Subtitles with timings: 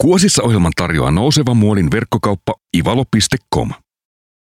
[0.00, 3.70] Kuosissa ohjelman tarjoaa nousevan muodin verkkokauppa ivalo.com.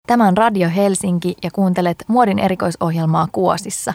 [0.07, 3.93] Tämä on Radio Helsinki ja kuuntelet muodin erikoisohjelmaa Kuosissa.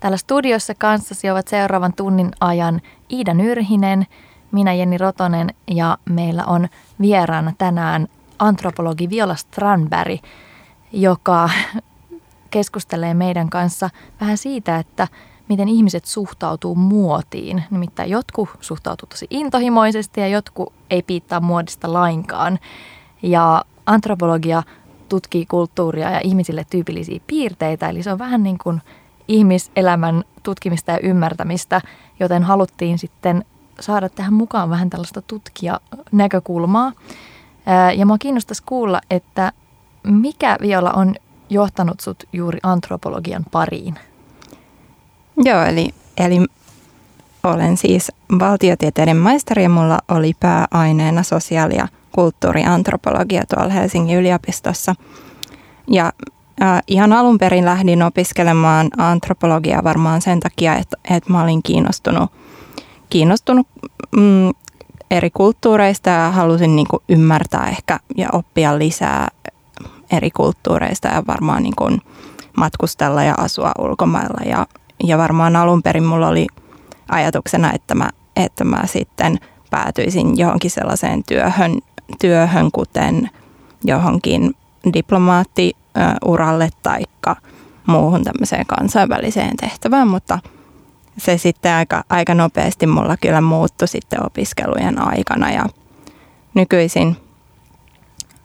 [0.00, 2.80] Täällä studiossa kanssasi ovat seuraavan tunnin ajan
[3.12, 4.06] Iida Nyrhinen,
[4.52, 6.68] minä Jenni Rotonen ja meillä on
[7.00, 10.20] vieraana tänään antropologi Viola Strandberg,
[10.92, 11.50] joka
[12.50, 15.08] keskustelee meidän kanssa vähän siitä, että
[15.48, 17.64] miten ihmiset suhtautuu muotiin.
[17.70, 22.58] Nimittäin jotkut suhtautuu tosi intohimoisesti ja jotkut ei piittaa muodista lainkaan.
[23.22, 24.62] Ja antropologia
[25.08, 28.80] tutkii kulttuuria ja ihmisille tyypillisiä piirteitä, eli se on vähän niin kuin
[29.28, 31.80] ihmiselämän tutkimista ja ymmärtämistä,
[32.20, 33.44] joten haluttiin sitten
[33.80, 35.80] saada tähän mukaan vähän tällaista tutkija
[36.12, 36.92] näkökulmaa.
[37.96, 39.52] Ja mua kiinnostaisi kuulla, että
[40.02, 41.14] mikä Viola on
[41.50, 43.94] johtanut sut juuri antropologian pariin?
[45.36, 46.46] Joo, eli, eli
[47.44, 54.94] olen siis valtiotieteiden maisteri ja mulla oli pääaineena sosiaali- ja kulttuuriantropologia tuolla Helsingin yliopistossa.
[55.88, 56.12] Ja
[56.62, 62.30] äh, ihan alun perin lähdin opiskelemaan antropologiaa varmaan sen takia, että, että mä olin kiinnostunut,
[63.10, 63.66] kiinnostunut
[64.16, 64.50] mm,
[65.10, 69.28] eri kulttuureista ja halusin niin kuin ymmärtää ehkä ja oppia lisää
[70.10, 72.00] eri kulttuureista ja varmaan niin kuin
[72.56, 74.40] matkustella ja asua ulkomailla.
[74.46, 74.66] Ja,
[75.04, 76.46] ja varmaan alun perin mulla oli
[77.08, 79.38] ajatuksena, että mä, että mä sitten
[79.70, 81.78] päätyisin johonkin sellaiseen työhön,
[82.20, 83.30] työhön kuten
[83.84, 84.54] johonkin
[84.92, 87.02] diplomaattiuralle tai
[87.86, 90.38] muuhun tämmöiseen kansainväliseen tehtävään, mutta
[91.18, 95.66] se sitten aika, aika nopeasti mulla kyllä muuttui sitten opiskelujen aikana ja
[96.54, 97.16] nykyisin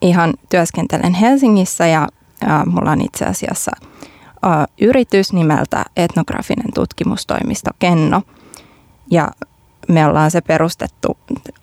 [0.01, 2.07] ihan työskentelen Helsingissä ja,
[2.41, 3.71] ja mulla on itse asiassa
[4.81, 8.21] yritys nimeltä etnografinen tutkimustoimisto Kenno.
[9.11, 9.27] Ja
[9.87, 11.17] me ollaan se perustettu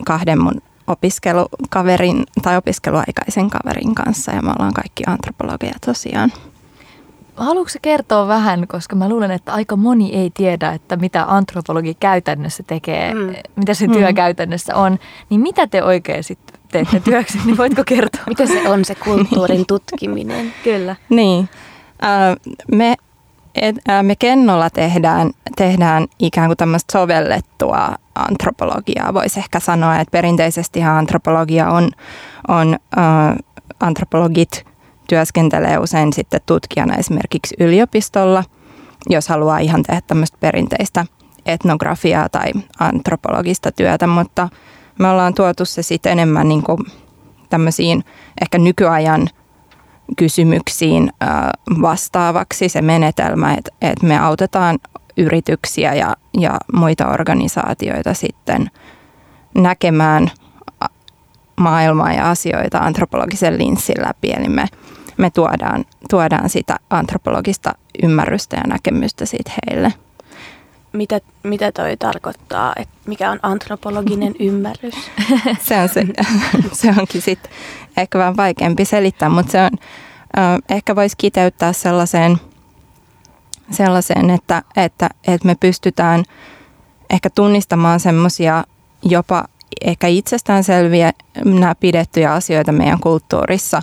[0.04, 6.32] kahden mun opiskelukaverin tai opiskeluaikaisen kaverin kanssa ja me ollaan kaikki antropologeja tosiaan.
[7.36, 12.62] Haluatko kertoa vähän, koska mä luulen, että aika moni ei tiedä, että mitä antropologi käytännössä
[12.62, 13.34] tekee, mm.
[13.56, 14.14] mitä se työ mm.
[14.14, 14.98] käytännössä on,
[15.30, 18.22] niin mitä te oikein sitten teette työksi, niin voitko kertoa?
[18.28, 20.52] Mitä se on se kulttuurin tutkiminen?
[20.64, 20.96] Kyllä.
[21.08, 21.48] Niin.
[22.72, 22.96] Me,
[24.02, 29.14] me Kennolla tehdään, tehdään ikään kuin tämmöistä sovellettua antropologiaa.
[29.14, 31.90] Voisi ehkä sanoa, että perinteisesti antropologia on,
[32.48, 33.04] on äh,
[33.80, 34.66] antropologit
[35.08, 38.44] työskentelee usein sitten tutkijana esimerkiksi yliopistolla,
[39.10, 41.06] jos haluaa ihan tehdä tämmöistä perinteistä
[41.46, 44.48] etnografiaa tai antropologista työtä, mutta–
[44.98, 46.78] me ollaan tuotu se sitten enemmän niin kuin
[47.48, 48.04] tämmöisiin
[48.40, 49.28] ehkä nykyajan
[50.16, 51.10] kysymyksiin
[51.82, 54.78] vastaavaksi se menetelmä, että, että me autetaan
[55.16, 58.70] yrityksiä ja, ja muita organisaatioita sitten
[59.54, 60.30] näkemään
[61.60, 64.32] maailmaa ja asioita antropologisen linssin läpi.
[64.32, 64.66] Eli me,
[65.16, 67.72] me tuodaan, tuodaan sitä antropologista
[68.02, 69.92] ymmärrystä ja näkemystä siitä heille
[70.96, 74.94] mitä, mitä toi tarkoittaa, että mikä on antropologinen ymmärrys?
[75.60, 76.06] se, on se,
[76.80, 77.52] se onkin sitten
[77.96, 79.70] ehkä vähän vaikeampi selittää, mutta se on,
[80.38, 82.36] äh, ehkä voisi kiteyttää sellaiseen,
[83.70, 86.24] sellaiseen että, että, että me pystytään
[87.10, 88.64] ehkä tunnistamaan semmoisia
[89.02, 89.44] jopa
[89.84, 91.12] ehkä itsestäänselviä
[91.44, 93.82] nämä pidettyjä asioita meidän kulttuurissa,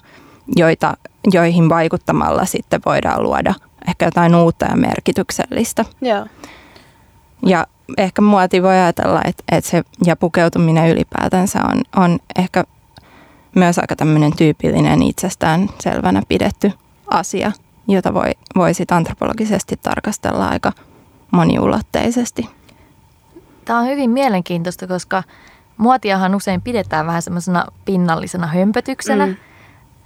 [0.56, 0.98] joita,
[1.32, 3.54] joihin vaikuttamalla sitten voidaan luoda
[3.88, 5.86] ehkä jotain uutta ja merkityksellistä.
[6.02, 6.26] Joo.
[7.46, 7.68] Ja
[7.98, 12.64] ehkä muoti voi ajatella, että, että se ja pukeutuminen ylipäätänsä on, on ehkä
[13.56, 16.72] myös aika tämmöinen tyypillinen itsestään selvänä pidetty
[17.08, 17.52] asia,
[17.88, 20.72] jota voi, voi sit antropologisesti tarkastella aika
[21.32, 22.50] moniulotteisesti.
[23.66, 25.24] Tämä on hyvin mielenkiintoista, koska
[25.78, 29.36] muotiahan usein pidetään vähän semmoisena pinnallisena hömpötyksenä, mm.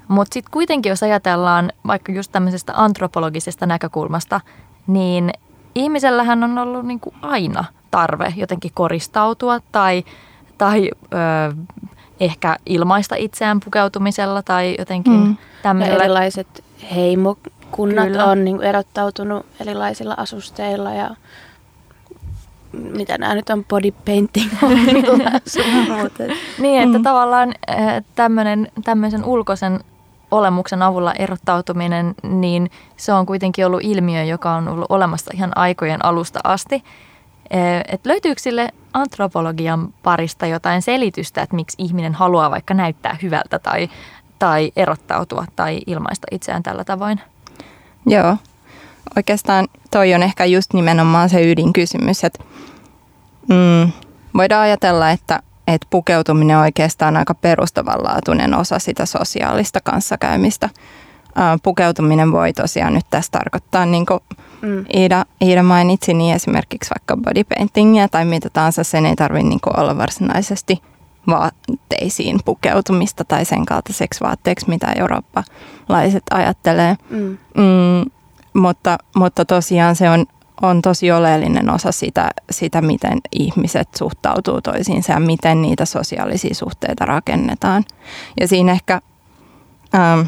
[0.07, 4.41] mutta sitten kuitenkin jos ajatellaan vaikka just tämmöisestä antropologisesta näkökulmasta,
[4.87, 5.31] niin
[5.77, 10.03] ihmisellähän on ollut niin kuin aina tarve jotenkin koristautua tai,
[10.57, 11.17] tai ö,
[12.19, 15.37] ehkä ilmaista itseään pukeutumisella tai jotenkin mm.
[15.63, 16.03] tämmöisellä.
[16.03, 16.63] erilaiset
[16.95, 18.25] heimokunnat Kyllä.
[18.25, 21.09] on niin erottautunut erilaisilla asusteilla ja
[22.73, 24.51] mitä nämä nyt on, body painting
[26.59, 27.03] Niin, että mm.
[27.03, 27.53] tavallaan
[28.83, 29.79] tämmöisen ulkoisen
[30.31, 36.05] olemuksen avulla erottautuminen, niin se on kuitenkin ollut ilmiö, joka on ollut olemassa ihan aikojen
[36.05, 36.83] alusta asti.
[37.87, 43.89] Et löytyykö sille antropologian parista jotain selitystä, että miksi ihminen haluaa vaikka näyttää hyvältä tai,
[44.39, 47.21] tai erottautua tai ilmaista itseään tällä tavoin?
[48.05, 48.37] Joo,
[49.15, 52.43] oikeastaan toi on ehkä just nimenomaan se ydinkysymys, että
[53.49, 53.91] mm,
[54.37, 60.69] voidaan ajatella, että, että pukeutuminen on oikeastaan aika perustavanlaatuinen osa sitä sosiaalista kanssakäymistä.
[61.63, 64.19] Pukeutuminen voi tosiaan nyt tässä tarkoittaa, niin kuin
[64.61, 64.85] mm.
[64.93, 69.97] Iida, Iida mainitsi, niin esimerkiksi vaikka bodypaintingia tai mitä tahansa, sen ei tarvitse niin olla
[69.97, 70.81] varsinaisesti
[71.27, 76.95] vaatteisiin pukeutumista tai sen kaltaiseksi vaatteeksi, mitä eurooppalaiset ajattelee.
[77.09, 77.37] Mm.
[77.57, 78.11] Mm,
[78.53, 80.25] mutta, mutta tosiaan se on
[80.61, 87.05] on tosi oleellinen osa sitä, sitä, miten ihmiset suhtautuu toisiinsa ja miten niitä sosiaalisia suhteita
[87.05, 87.83] rakennetaan.
[88.39, 89.01] Ja siinä ehkä
[89.95, 90.21] ähm,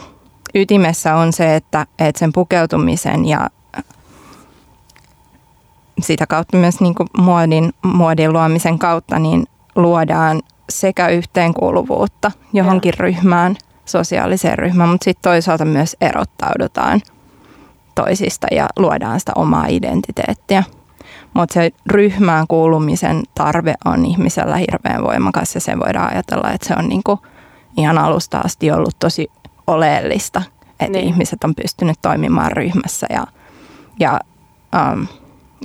[0.55, 3.49] ytimessä on se, että, että sen pukeutumisen ja
[6.01, 13.03] sitä kautta myös niin kuin muodin, muodin luomisen kautta niin luodaan sekä yhteenkuuluvuutta johonkin ja.
[13.03, 13.55] ryhmään,
[13.85, 17.01] sosiaaliseen ryhmään, mutta sitten toisaalta myös erottaudutaan–
[18.03, 20.63] toisista ja luodaan sitä omaa identiteettiä.
[21.33, 26.75] Mutta se ryhmään kuulumisen tarve on ihmisellä hirveän voimakas ja se voidaan ajatella, että se
[26.77, 27.19] on niinku
[27.77, 29.31] ihan alusta asti ollut tosi
[29.67, 30.41] oleellista,
[30.79, 31.07] että niin.
[31.07, 33.27] ihmiset on pystynyt toimimaan ryhmässä ja,
[33.99, 34.19] ja,
[34.91, 35.07] um,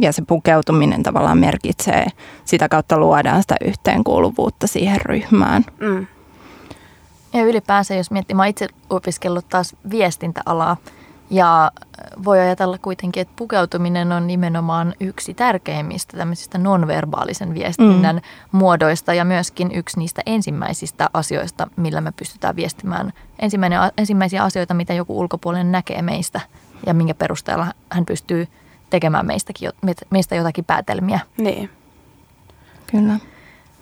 [0.00, 2.06] ja se pukeutuminen tavallaan merkitsee,
[2.44, 5.64] sitä kautta luodaan sitä yhteenkuuluvuutta siihen ryhmään.
[5.80, 6.06] Mm.
[7.32, 10.76] Ja ylipäänsä, jos miettii, mä itse opiskellut taas viestintäalaa,
[11.30, 11.70] ja
[12.24, 18.58] voi ajatella kuitenkin, että pukeutuminen on nimenomaan yksi tärkeimmistä tämmöisistä nonverbaalisen viestinnän mm.
[18.58, 24.94] muodoista ja myöskin yksi niistä ensimmäisistä asioista, millä me pystytään viestimään ensimmäinen, ensimmäisiä asioita, mitä
[24.94, 26.40] joku ulkopuolinen näkee meistä
[26.86, 28.48] ja minkä perusteella hän pystyy
[28.90, 29.70] tekemään meistäkin,
[30.10, 31.20] meistä jotakin päätelmiä.
[31.36, 31.70] Niin.
[32.90, 33.18] Kyllä.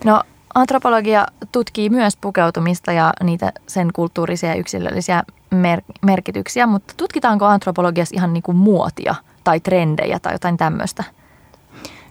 [0.04, 0.22] No
[0.54, 5.22] antropologia tutkii myös pukeutumista ja niitä sen kulttuurisia ja yksilöllisiä
[5.52, 9.14] mer- merkityksiä, mutta tutkitaanko antropologiassa ihan niin kuin muotia
[9.44, 11.04] tai trendejä tai jotain tämmöistä?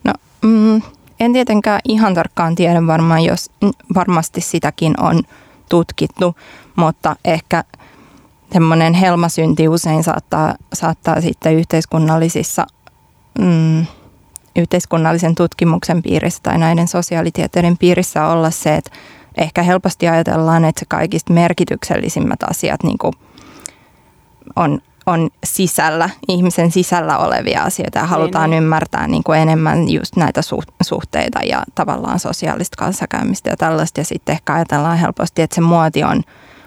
[0.03, 0.81] No mm,
[1.19, 3.51] en tietenkään ihan tarkkaan tiedä varmaan, jos
[3.95, 5.23] varmasti sitäkin on
[5.69, 6.35] tutkittu,
[6.75, 7.63] mutta ehkä
[8.53, 12.67] semmoinen helmasynti usein saattaa, saattaa sitten yhteiskunnallisissa,
[13.39, 13.85] mm,
[14.55, 18.91] yhteiskunnallisen tutkimuksen piirissä tai näiden sosiaalitieteiden piirissä olla se, että
[19.37, 23.13] ehkä helposti ajatellaan, että se kaikista merkityksellisimmät asiat niin kuin–
[24.55, 30.15] on, on sisällä, ihmisen sisällä olevia asioita ja halutaan niin, ymmärtää niin kuin enemmän just
[30.15, 30.41] näitä
[30.81, 33.99] suhteita ja tavallaan sosiaalista kanssakäymistä ja tällaista.
[33.99, 36.21] Ja sitten ehkä ajatellaan helposti, että se muoti on,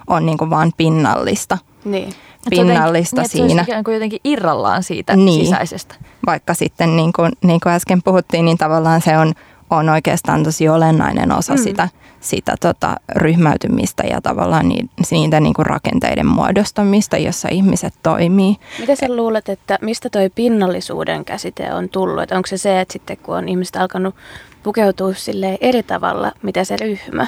[0.07, 1.59] on niin kuin vaan pinnallista.
[1.85, 2.15] Niin.
[2.51, 3.63] Pinnallista jotenkin, siinä.
[3.63, 5.45] Niin, ikään kuin jotenkin irrallaan siitä niin.
[5.45, 5.95] sisäisestä.
[6.27, 9.33] Vaikka sitten niin kuin, niin kuin äsken puhuttiin, niin tavallaan se on,
[9.71, 11.63] on oikeastaan tosi olennainen osa mm.
[11.63, 11.89] sitä–
[12.25, 14.79] sitä tota, ryhmäytymistä ja tavallaan ni,
[15.11, 18.57] niitä niin kuin rakenteiden muodostamista, jossa ihmiset toimii.
[18.81, 22.23] Mitä sä luulet, että mistä toi pinnallisuuden käsite on tullut?
[22.23, 24.15] Että onko se se, että sitten kun on ihmiset alkanut
[24.63, 27.27] pukeutua sille eri tavalla, mitä se ryhmä,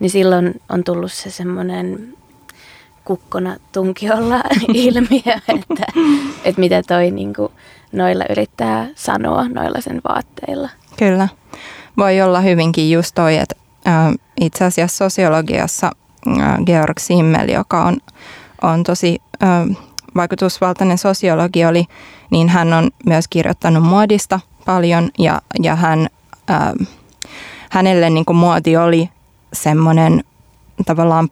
[0.00, 2.14] niin silloin on tullut se semmoinen
[3.04, 4.40] kukkona tunkiolla
[4.74, 5.86] ilmiö, että,
[6.44, 7.52] että mitä toi niin kuin
[7.92, 10.68] noilla yrittää sanoa noilla sen vaatteilla.
[10.98, 11.28] Kyllä.
[11.96, 13.54] Voi olla hyvinkin just toi, että
[14.40, 15.90] itse asiassa sosiologiassa
[16.66, 17.96] Georg Simmel, joka on,
[18.62, 19.22] on tosi
[20.14, 21.84] vaikutusvaltainen sosiologi oli,
[22.30, 26.08] niin hän on myös kirjoittanut muodista paljon ja, ja hän,
[27.70, 29.08] hänelle niin kuin muoti oli
[29.52, 30.24] semmoinen
[30.86, 31.28] tavallaan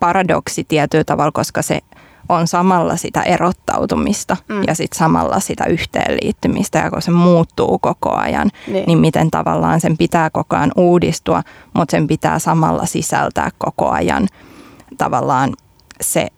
[0.00, 1.80] paradoksi tietyllä tavalla, koska se
[2.34, 4.62] on samalla sitä erottautumista mm.
[4.66, 8.84] ja sitten samalla sitä yhteenliittymistä ja kun se muuttuu koko ajan, niin.
[8.86, 11.42] niin miten tavallaan sen pitää koko ajan uudistua,
[11.74, 14.28] mutta sen pitää samalla sisältää koko ajan
[14.98, 15.52] tavallaan
[16.00, 16.28] se,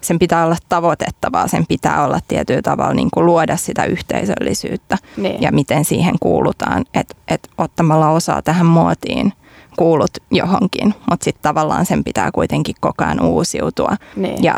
[0.00, 5.42] sen pitää olla tavoitettavaa, sen pitää olla tietyllä tavalla niin kuin luoda sitä yhteisöllisyyttä niin.
[5.42, 9.32] ja miten siihen kuulutaan, että et ottamalla osaa tähän muotiin
[9.76, 13.96] kuulut johonkin, mutta sitten tavallaan sen pitää kuitenkin koko ajan uusiutua.
[14.16, 14.44] Niin.
[14.44, 14.56] Ja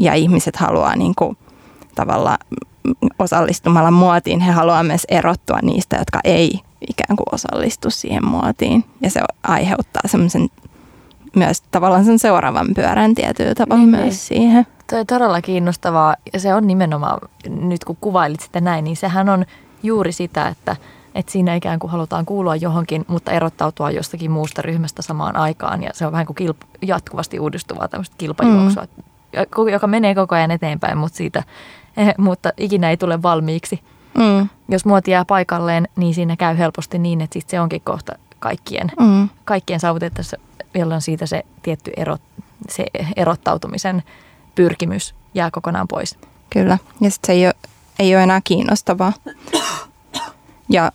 [0.00, 1.36] ja ihmiset haluaa niin kuin,
[1.94, 2.38] tavallaan
[3.18, 8.84] osallistumalla muotiin, he haluaa myös erottua niistä, jotka ei ikään kuin osallistu siihen muotiin.
[9.00, 10.48] Ja se aiheuttaa semmoisen
[11.36, 14.12] myös tavallaan sen seuraavan pyörän tietyllä tavalla niin, myös niin.
[14.12, 14.66] siihen.
[14.90, 19.28] Tuo on todella kiinnostavaa ja se on nimenomaan, nyt kun kuvailit sitä näin, niin sehän
[19.28, 19.44] on
[19.82, 20.76] juuri sitä, että,
[21.14, 25.82] että siinä ikään kuin halutaan kuulua johonkin, mutta erottautua jostakin muusta ryhmästä samaan aikaan.
[25.82, 28.82] Ja se on vähän kuin kilp- jatkuvasti uudistuvaa tämmöistä kilpajuoksua.
[28.82, 29.02] Mm
[29.72, 31.42] joka menee koko ajan eteenpäin, mutta, siitä,
[31.96, 33.80] eh, mutta ikinä ei tule valmiiksi.
[34.18, 34.48] Mm.
[34.68, 38.92] Jos muoti jää paikalleen, niin siinä käy helposti niin, että sit se onkin kohta kaikkien,
[39.00, 39.28] mm.
[39.44, 40.36] kaikkien saavutettaessa,
[40.74, 42.16] jolloin siitä se tietty ero,
[42.68, 44.02] se erottautumisen
[44.54, 46.18] pyrkimys jää kokonaan pois.
[46.50, 47.54] Kyllä, ja sitten se ei ole,
[47.98, 49.12] ei ole enää kiinnostavaa.
[50.72, 50.92] Ja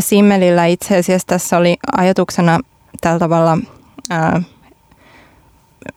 [0.00, 2.60] Simmelillä itse asiassa tässä oli ajatuksena
[3.00, 3.58] tällä tavalla,
[4.10, 4.42] ää,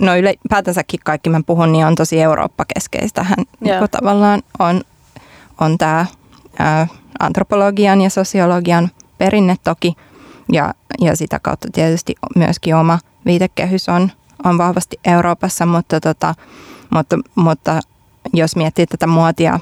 [0.01, 3.23] no ylipäätänsäkin kaikki mä puhun, niin on tosi Eurooppa-keskeistä.
[3.23, 4.81] Hän niin tavallaan on,
[5.61, 6.05] on tämä
[7.19, 9.95] antropologian ja sosiologian perinne toki,
[10.51, 14.11] ja, ja sitä kautta tietysti myöskin oma viitekehys on,
[14.43, 16.35] on vahvasti Euroopassa, mutta, tota,
[16.89, 17.79] mutta, mutta
[18.33, 19.59] jos miettii tätä muotia,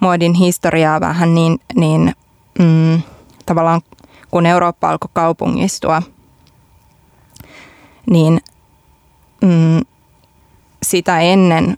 [0.00, 2.12] muodin historiaa vähän, niin, niin
[2.58, 3.02] mm,
[3.46, 3.80] tavallaan
[4.30, 6.02] kun Eurooppa alkoi kaupungistua,
[8.10, 8.40] niin
[9.42, 9.80] mm,
[10.82, 11.76] sitä ennen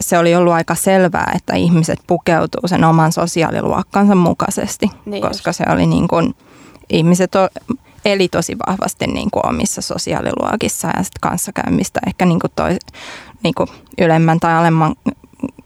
[0.00, 5.58] se oli ollut aika selvää, että ihmiset pukeutuu sen oman sosiaaliluokkansa mukaisesti, niin koska just.
[5.58, 6.34] se oli niin kuin,
[6.90, 7.32] ihmiset
[8.04, 12.76] eli tosi vahvasti niin kuin omissa sosiaaliluokissa ja sit kanssakäymistä ehkä niin kuin toi,
[13.42, 14.94] niin kuin ylemmän tai alemman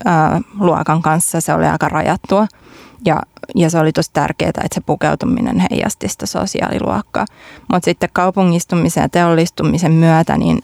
[0.04, 2.46] ää, luokan kanssa se oli aika rajattua.
[3.04, 3.20] Ja,
[3.54, 7.26] ja se oli tosi tärkeää, että se pukeutuminen heijasti sitä sosiaaliluokkaa.
[7.72, 10.62] Mutta sitten kaupungistumisen ja teollistumisen myötä niin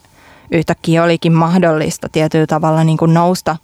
[0.51, 3.57] yhtäkkiä olikin mahdollista tietyllä tavalla niin kuin nousta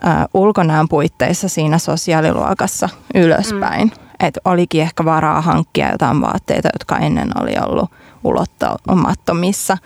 [0.00, 3.88] ää, ulkonäön puitteissa siinä sosiaaliluokassa ylöspäin.
[3.88, 4.06] Mm.
[4.20, 7.90] Että olikin ehkä varaa hankkia jotain vaatteita, jotka ennen oli ollut
[8.24, 9.78] ulottamattomissa.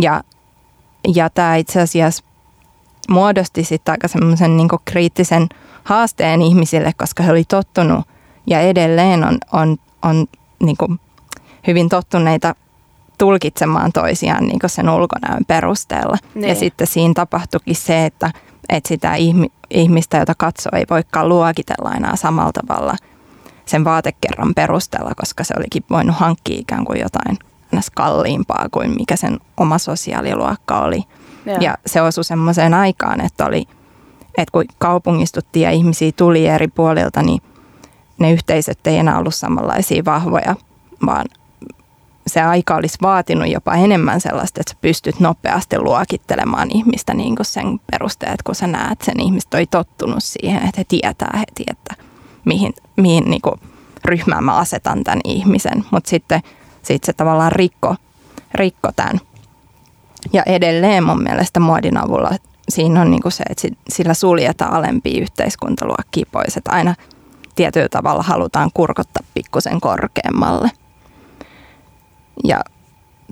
[0.00, 0.22] Ja,
[1.14, 2.24] ja tämä itse asiassa
[3.08, 5.48] muodosti sitten aika semmoisen niin kriittisen
[5.84, 8.06] haasteen ihmisille, koska he oli tottunut
[8.46, 10.26] ja edelleen on, on, on
[10.62, 11.00] niin kuin
[11.66, 12.54] hyvin tottuneita
[13.18, 16.16] tulkitsemaan toisiaan niin sen ulkonäön perusteella.
[16.34, 16.48] Niin.
[16.48, 18.30] Ja sitten siinä tapahtuikin se, että,
[18.68, 19.14] että sitä
[19.70, 22.94] ihmistä, jota katsoo, ei voikaan luokitella enää samalla tavalla
[23.66, 27.38] sen vaatekerran perusteella, koska se olikin voinut hankkia ikään kuin jotain
[27.94, 31.02] kalliimpaa kuin mikä sen oma sosiaaliluokka oli.
[31.46, 33.66] Ja, ja se osui semmoiseen aikaan, että oli,
[34.38, 37.42] että kun kaupungistuttiin ja ihmisiä tuli eri puolilta, niin
[38.18, 40.54] ne yhteisöt ei enää ollut samanlaisia vahvoja,
[41.06, 41.26] vaan
[42.28, 47.46] se aika olisi vaatinut jopa enemmän sellaista, että sä pystyt nopeasti luokittelemaan ihmistä niin kuin
[47.46, 52.04] sen perusteet, kun sä näet sen ihmistä oli tottunut siihen, että he tietää heti, että
[52.44, 53.60] mihin, mihin niin kuin
[54.04, 55.84] ryhmään mä asetan tämän ihmisen.
[55.90, 56.40] Mutta sitten
[56.82, 57.96] sit se tavallaan rikko,
[58.54, 59.20] rikko tämän
[60.32, 62.30] ja edelleen mun mielestä muodin avulla
[62.68, 66.94] siinä on niin kuin se, että sillä suljetaan alempia yhteiskuntaluokkia pois, että aina
[67.54, 70.70] tietyllä tavalla halutaan kurkottaa pikkusen korkeammalle.
[72.44, 72.60] Ja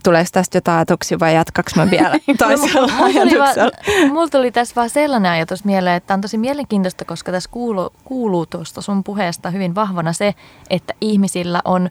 [0.05, 3.71] tuleeko tästä jotain ajatuksia vai jatkaks mä vielä toisella no, ajatuksella?
[4.13, 8.47] Mulla tuli tässä vaan sellainen ajatus mieleen, että on tosi mielenkiintoista, koska tässä kuuluu, kuuluu
[8.47, 10.35] tuosta sun puheesta hyvin vahvana se,
[10.71, 11.91] että ihmisillä on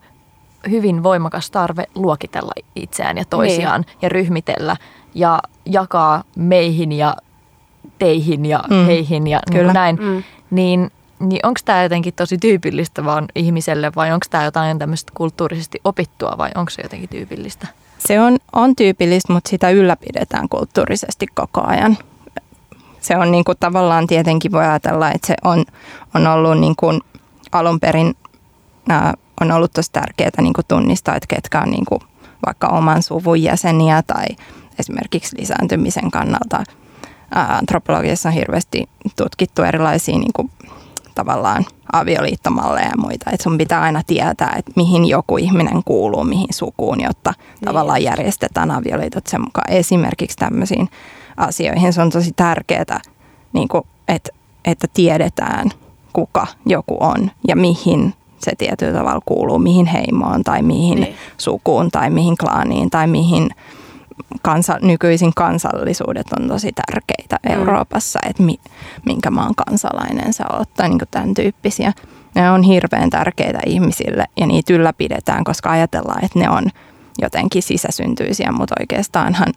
[0.70, 3.98] hyvin voimakas tarve luokitella itseään ja toisiaan niin.
[4.02, 4.78] ja ryhmitellä
[5.14, 7.16] ja jakaa meihin ja
[8.00, 8.86] teihin ja mm.
[8.86, 9.74] heihin ja niin Kyllä.
[9.74, 9.98] näin.
[10.02, 10.24] Mm.
[10.52, 15.82] Niin, niin onko tämä jotenkin tosi tyypillistä vaan ihmiselle vai onko tämä jotain tämmöistä kulttuurisesti
[15.84, 17.68] opittua vai onko se jotenkin tyypillistä?
[18.00, 21.98] Se on, on tyypillistä, mutta sitä ylläpidetään kulttuurisesti koko ajan.
[23.02, 25.66] Se on niin tavallaan tietenkin voi ajatella, että se on,
[26.16, 26.76] on ollut niin
[27.52, 28.16] alun perin
[29.42, 31.86] on ollut tosi tärkeää niin tunnistaa, että ketkä on niin
[32.46, 34.26] vaikka oman suvun jäseniä tai
[34.80, 36.64] esimerkiksi lisääntymisen kannalta.
[37.32, 40.50] Antropologiassa on hirveästi tutkittu erilaisia niin
[41.16, 43.32] tavallaan avioliittomalleja ja muita.
[43.32, 47.66] Että sun pitää aina tietää, että mihin joku ihminen kuuluu, mihin sukuun, jotta niin.
[47.66, 49.72] tavallaan järjestetään avioliitot sen mukaan.
[49.72, 50.90] Esimerkiksi tämmöisiin
[51.38, 53.00] asioihin se on tosi tärkeää,
[53.54, 54.30] niin kuin, että,
[54.66, 55.70] että tiedetään,
[56.14, 61.16] kuka joku on ja mihin se tietyllä tavalla kuuluu mihin heimoon tai mihin niin.
[61.38, 63.50] sukuun tai mihin klaaniin tai mihin
[64.42, 67.54] kansa, nykyisin kansallisuudet on tosi tärkeitä mm.
[67.54, 68.60] Euroopassa, että mi,
[69.06, 71.94] minkä maan kansalainen sä oot tai niin tämän tyyppisiä.
[72.36, 76.64] Ne on hirveän tärkeitä ihmisille ja niitä ylläpidetään, koska ajatellaan, että ne on
[77.22, 79.54] jotenkin sisäsyntyisiä, mutta oikeastaanhan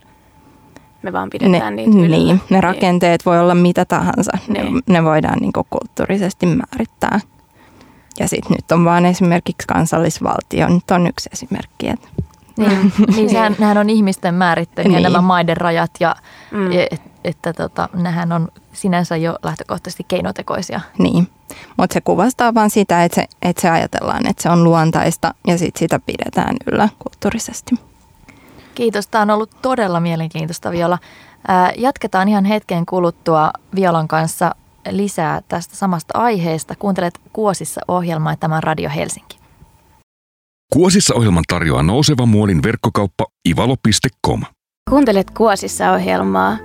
[1.03, 2.17] me vaan pidetään ne, niitä yllä.
[2.17, 3.25] Niin, ne rakenteet niin.
[3.25, 4.33] voi olla mitä tahansa.
[4.49, 4.75] Niin.
[4.75, 7.21] Ne, ne voidaan niin kulttuurisesti määrittää.
[8.21, 11.88] Ja sitten nyt on vaan esimerkiksi kansallisvaltio, nyt on yksi esimerkki.
[11.88, 12.09] Että
[12.69, 15.03] niin, niin sehän, nehän on ihmisten määrittämiä niin.
[15.03, 16.17] nämä maiden rajat ja
[16.50, 16.73] mm.
[16.73, 20.81] et, että tota, nehän on sinänsä jo lähtökohtaisesti keinotekoisia.
[20.99, 21.29] Niin,
[21.77, 25.59] mutta se kuvastaa vaan sitä, että se, että se ajatellaan, että se on luontaista ja
[25.59, 27.75] sit sitä pidetään yllä kulttuurisesti.
[28.75, 30.99] Kiitos, tämä on ollut todella mielenkiintoista Viola.
[31.77, 34.55] Jatketaan ihan hetken kuluttua Violan kanssa
[34.91, 36.75] lisää tästä samasta aiheesta.
[36.79, 39.38] Kuuntelet Kuosissa ohjelmaa tämän Radio Helsinki.
[40.72, 44.42] Kuosissa ohjelman tarjoaa nouseva muolin verkkokauppa ivalo.com.
[44.90, 46.56] Kuuntelet Kuosissa ohjelmaa.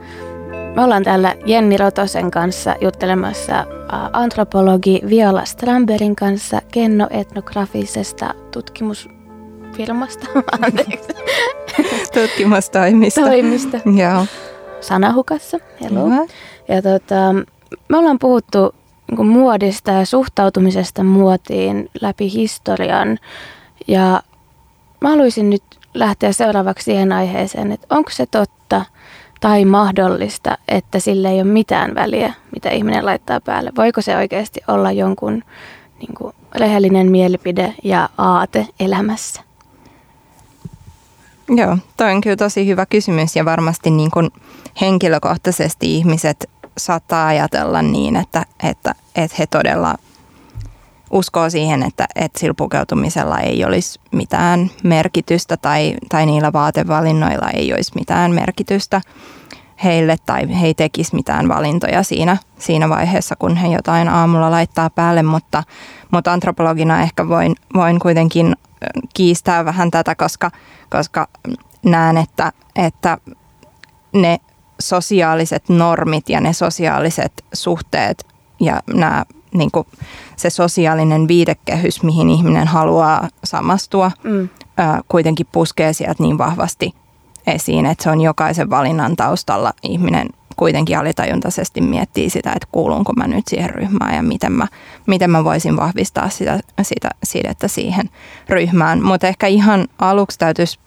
[0.75, 3.65] Me ollaan täällä Jenni Rotosen kanssa juttelemassa
[4.13, 9.09] antropologi Viola Stramberin kanssa kennoetnografisesta tutkimus
[9.75, 10.27] firmasta,
[10.65, 11.13] anteeksi,
[12.13, 13.21] Tutkimustoimista.
[13.21, 14.25] toimista Joo.
[14.81, 15.57] Sanahukassa.
[15.81, 16.05] Hello.
[16.05, 16.25] Hyvä.
[16.67, 17.33] Ja tota,
[17.89, 18.75] me ollaan puhuttu
[19.11, 23.19] niin muodista ja suhtautumisesta muotiin läpi historian.
[23.87, 24.23] Ja
[25.01, 25.63] mä haluaisin nyt
[25.93, 28.85] lähteä seuraavaksi siihen aiheeseen, että onko se totta
[29.41, 33.71] tai mahdollista, että sille ei ole mitään väliä, mitä ihminen laittaa päälle.
[33.77, 35.43] Voiko se oikeasti olla jonkun
[35.99, 39.41] niin kuin, rehellinen mielipide ja aate elämässä?
[41.49, 44.31] Joo, toi on kyllä tosi hyvä kysymys ja varmasti niin kuin
[44.81, 49.95] henkilökohtaisesti ihmiset saattaa ajatella niin, että, että, että he todella
[51.13, 57.73] uskoo siihen, että, että sillä pukeutumisella ei olisi mitään merkitystä tai, tai niillä vaatevalinnoilla ei
[57.73, 59.01] olisi mitään merkitystä
[59.83, 64.89] heille tai he ei tekisi mitään valintoja siinä, siinä vaiheessa, kun he jotain aamulla laittaa
[64.89, 65.63] päälle, mutta,
[66.11, 68.55] mutta antropologina ehkä voin, voin kuitenkin
[69.13, 70.51] kiistää vähän tätä, koska,
[70.89, 71.27] koska
[71.85, 73.17] näen, että, että
[74.13, 74.39] ne
[74.79, 78.27] sosiaaliset normit ja ne sosiaaliset suhteet
[78.59, 79.87] ja nämä, niin kuin
[80.35, 84.49] se sosiaalinen viidekehys, mihin ihminen haluaa samastua, Mm.
[84.77, 86.93] ää, kuitenkin puskee sieltä niin vahvasti
[87.47, 93.27] esiin, että se on jokaisen valinnan taustalla ihminen kuitenkin alitajuntaisesti miettii sitä, että kuulunko mä
[93.27, 94.67] nyt siihen ryhmään ja miten mä,
[95.05, 98.09] miten mä voisin vahvistaa sitä, sitä sidettä siihen
[98.49, 99.03] ryhmään.
[99.03, 100.79] Mutta ehkä ihan aluksi täytyisi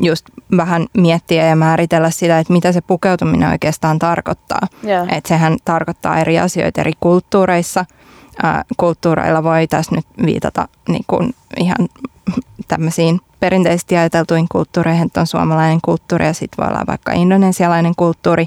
[0.00, 0.26] just
[0.56, 4.60] vähän miettiä ja määritellä sitä, että mitä se pukeutuminen oikeastaan tarkoittaa.
[4.82, 5.06] Joo.
[5.10, 7.84] Että sehän tarkoittaa eri asioita eri kulttuureissa.
[8.42, 11.88] Ää, kulttuureilla voi tässä nyt viitata niin kuin ihan
[12.68, 18.46] tämmöisiin perinteisesti ajateltuihin kulttuureihin, että on suomalainen kulttuuri ja sitten voi olla vaikka indonesialainen kulttuuri,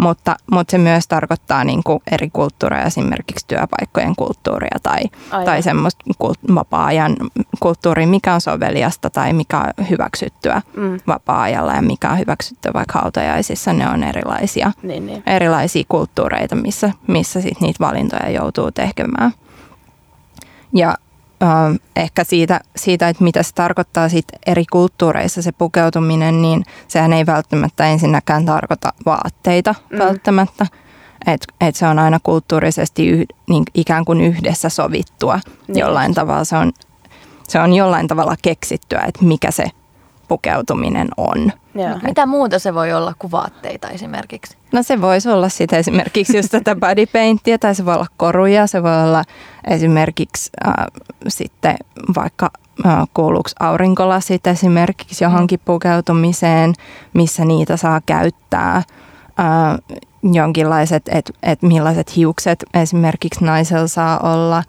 [0.00, 4.98] mutta, mutta se myös tarkoittaa niin kuin eri kulttuureja, esimerkiksi työpaikkojen kulttuuria tai,
[5.30, 5.44] Aivan.
[5.44, 7.16] tai semmoista kult- vapaa-ajan
[7.60, 10.98] kulttuuria, mikä on soveliasta tai mikä on hyväksyttyä Mm.
[11.06, 15.22] vapaa-ajalla ja mikä on hyväksyttyä vaikka hautajaisissa, ne on erilaisia Niin, niin.
[15.26, 19.32] erilaisia kulttuureita, missä, missä sit niitä valintoja joutuu tekemään.
[20.74, 20.94] Ja
[21.96, 27.26] ehkä siitä, siitä, että mitä se tarkoittaa sit eri kulttuureissa se pukeutuminen, niin sehän ei
[27.26, 29.98] välttämättä ensinnäkään tarkoita vaatteita Mm.
[29.98, 30.66] välttämättä.
[31.26, 35.40] Että et se on aina kulttuurisesti yh, niin ikään kuin yhdessä sovittua.
[35.68, 35.78] Niin.
[35.78, 36.72] Jollain tavalla se on,
[37.48, 39.64] se on jollain tavalla keksittyä, että mikä se
[40.30, 41.52] pukeutuminen on.
[41.74, 41.98] Joo.
[42.02, 44.56] Mitä muuta se voi olla kuin vaatteita esimerkiksi?
[44.72, 48.66] No se voisi olla sitten esimerkiksi just tätä body paintia tai se voi olla koruja,
[48.66, 49.24] se voi olla
[49.70, 50.74] esimerkiksi äh,
[51.28, 51.76] sitten
[52.16, 52.50] vaikka
[52.86, 56.74] äh, kuuluuko aurinkolasit esimerkiksi johonkin pukeutumiseen,
[57.12, 58.76] missä niitä saa käyttää.
[58.76, 58.84] Äh,
[60.22, 64.62] jonkinlaiset, että et millaiset hiukset esimerkiksi naisella saa olla.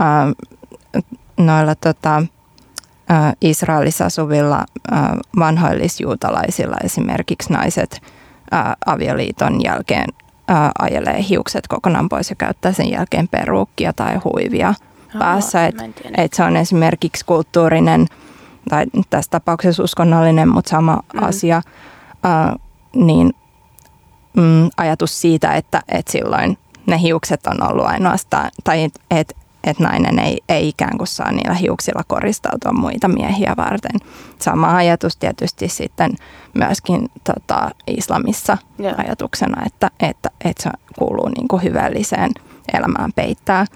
[0.00, 0.34] Äh,
[1.38, 2.22] noilla tota,
[3.40, 4.64] Israelissa asuvilla
[5.38, 8.02] vanhoillisjuutalaisilla esimerkiksi naiset
[8.86, 10.08] avioliiton jälkeen
[10.78, 14.74] ajelee hiukset kokonaan pois ja käyttää sen jälkeen peruukkia tai huivia
[15.18, 15.66] päässä.
[15.66, 15.74] Et,
[16.16, 18.06] et se on esimerkiksi kulttuurinen
[18.68, 21.22] tai tässä tapauksessa uskonnollinen, mutta sama Mm.
[21.22, 21.62] asia,
[22.94, 23.32] niin
[24.36, 29.78] mm, ajatus siitä, että et silloin ne hiukset on ollut ainoastaan, tai että et, et
[29.78, 34.00] nainen ei, ei ikään kuin saa niillä hiuksilla koristautua muita miehiä varten.
[34.38, 36.12] Sama ajatus tietysti sitten
[36.54, 38.94] myöskin tota, islamissa Joo.
[38.98, 42.30] ajatuksena, että, että, että se kuuluu niin kuin hyvälliseen
[42.74, 43.66] elämään peittää,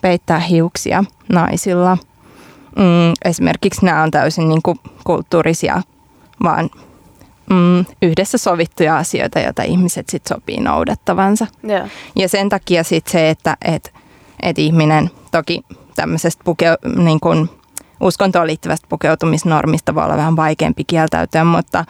[0.00, 1.98] peittää hiuksia naisilla.
[2.76, 5.82] Mm, esimerkiksi nämä on täysin niin kuin kulttuurisia,
[6.42, 6.70] vaan
[7.50, 11.46] mm, yhdessä sovittuja asioita, joita ihmiset sit sopii noudattavansa.
[11.62, 11.88] Joo.
[12.16, 13.94] Ja sen takia sit se, että et,
[14.42, 15.62] et ihminen toki
[15.94, 17.50] tämmöisestä pukeu, niin kun
[18.00, 21.84] uskontoon liittyvästä pukeutumisnormista voi olla vähän vaikeampi kieltäytyä, mutta,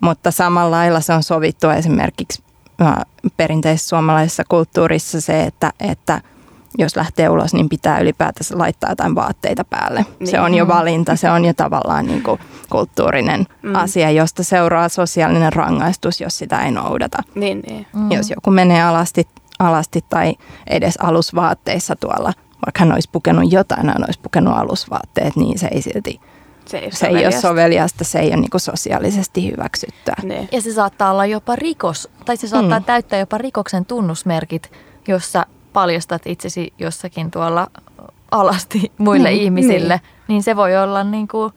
[0.00, 2.42] mutta samalla lailla se on sovittu esimerkiksi
[2.82, 2.94] ä,
[3.36, 6.20] perinteisessä suomalaisessa kulttuurissa se, että, että
[6.78, 10.06] jos lähtee ulos, niin pitää ylipäätänsä laittaa jotain vaatteita päälle.
[10.20, 10.30] Niin.
[10.30, 13.74] Se on jo valinta, se on jo tavallaan niin kuin kulttuurinen mm.
[13.74, 17.22] asia, josta seuraa sosiaalinen rangaistus, jos sitä ei noudata.
[17.34, 17.86] Niin, niin.
[17.92, 18.12] Mm.
[18.12, 20.34] Jos joku menee alasti, alasti tai
[20.66, 22.32] edes alusvaatteissa tuolla,
[22.66, 26.20] vaikka hän olisi pukenut jotain, hän olisi pukenut alusvaatteet, niin se ei silti,
[26.66, 28.04] Se ei ole se ei ole soveliasta.
[28.04, 30.14] se ei ole niin sosiaalisesti hyväksyttyä.
[30.22, 30.48] Niin.
[30.52, 32.84] Ja se saattaa olla jopa rikos, tai se saattaa Mm.
[32.84, 34.72] täyttää jopa rikoksen tunnusmerkit,
[35.08, 37.66] jossa paljastat itsesi jossakin tuolla
[38.30, 40.00] alasti muille Niin, ihmisille.
[40.28, 41.52] Niin se voi olla niin kuin,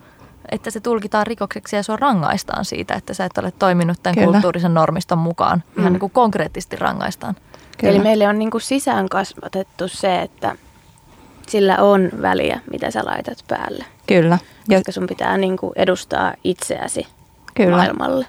[0.51, 4.27] että se tulkitaan rikokseksi ja sua rangaistaan siitä, että sä et ole toiminut tämän Kyllä.
[4.31, 5.63] kulttuurisen normiston mukaan.
[5.77, 5.93] Ihan Mm.
[5.93, 7.35] niin kuin konkreettisesti rangaistaan.
[7.77, 7.93] Kyllä.
[7.93, 10.55] Eli meille on niinku sisään kasvatettu se, että
[11.49, 13.85] sillä on väliä, mitä sä laitat päälle.
[14.07, 14.37] Kyllä.
[14.69, 17.07] Ja, koska sun pitää niin kuin edustaa itseäsi
[17.55, 17.77] kyllä.
[17.77, 18.25] maailmalle.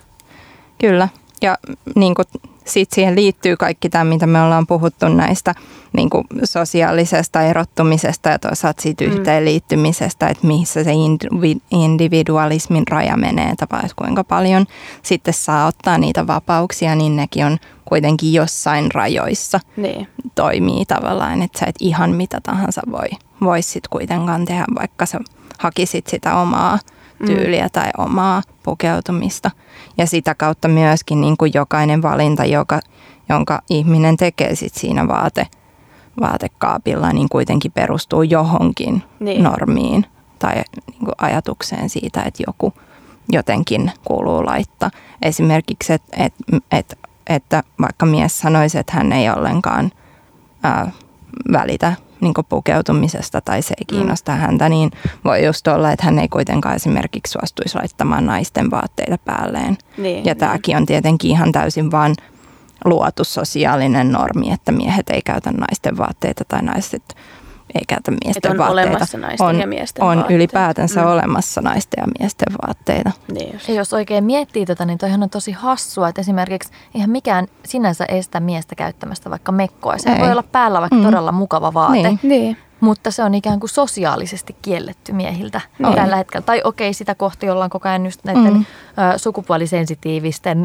[0.80, 1.08] Kyllä.
[1.42, 1.58] Ja
[1.94, 2.26] niin kuin,
[2.64, 5.54] sit siihen liittyy kaikki tämä, mitä me ollaan puhuttu näistä
[5.92, 9.10] niin kuin sosiaalisesta erottumisesta ja toisaalta siitä Mm.
[9.12, 14.66] yhteenliittymisestä, että missä se indivi- individualismin raja menee, että kuinka paljon
[15.02, 20.08] sitten saa ottaa niitä vapauksia, niin nekin on kuitenkin jossain rajoissa Niin.
[20.34, 23.08] toimii tavallaan, että sä et ihan mitä tahansa voi,
[23.40, 25.20] voi sit kuitenkaan tehdä, vaikka sä
[25.58, 26.78] hakisit sitä omaa
[27.26, 29.50] tyyliä tai omaa pukeutumista.
[29.98, 32.80] Ja sitä kautta myöskin niin kuin jokainen valinta, joka,
[33.28, 35.46] jonka ihminen tekee sit siinä vaate,
[36.20, 39.42] vaatekaapilla, niin kuitenkin perustuu johonkin Niin.
[39.42, 40.06] normiin
[40.38, 40.54] tai
[40.86, 42.72] niin kuin ajatukseen siitä, että joku
[43.32, 44.90] jotenkin kuuluu laittaa.
[45.22, 46.34] Esimerkiksi, että et,
[46.72, 46.98] et,
[47.28, 49.90] että vaikka mies sanoisi, että hän ei ollenkaan
[50.62, 50.90] ää,
[51.52, 54.38] välitä niin pukeutumisesta tai se ei kiinnosta mm.
[54.38, 54.90] häntä, niin
[55.24, 59.78] voi just olla, että hän ei kuitenkaan esimerkiksi suostuisi laittamaan naisten vaatteita päälleen.
[59.98, 60.36] Niin, ja niin.
[60.36, 62.14] tämäkin on tietenkin ihan täysin vaan
[62.84, 67.16] luotu sosiaalinen normi, että miehet ei käytä naisten vaatteita tai naiset
[67.74, 68.88] ei käytä miesten on vaatteita.
[68.90, 70.34] olemassa naisten on, ja miesten On vaatteita.
[70.34, 71.06] ylipäätänsä Mm.
[71.06, 73.10] olemassa naisten ja miesten vaatteita.
[73.32, 73.68] Niin just.
[73.68, 78.04] Ja jos oikein miettii tätä, niin toihan on tosi hassua, että esimerkiksi eihän mikään sinänsä
[78.04, 79.98] estä miestä käyttämästä vaikka mekkoa.
[79.98, 80.18] Se Ei.
[80.20, 81.02] voi olla päällä vaikka Mm.
[81.04, 82.18] todella mukava vaate, Niin.
[82.22, 82.56] Niin.
[82.80, 85.94] mutta se on ikään kuin sosiaalisesti kielletty miehiltä Niin.
[85.94, 86.42] tällä hetkellä.
[86.46, 88.64] Tai okei, sitä kohti ollaan koko ajan just näiden Mm.
[89.16, 90.58] sukupuolisensitiivisten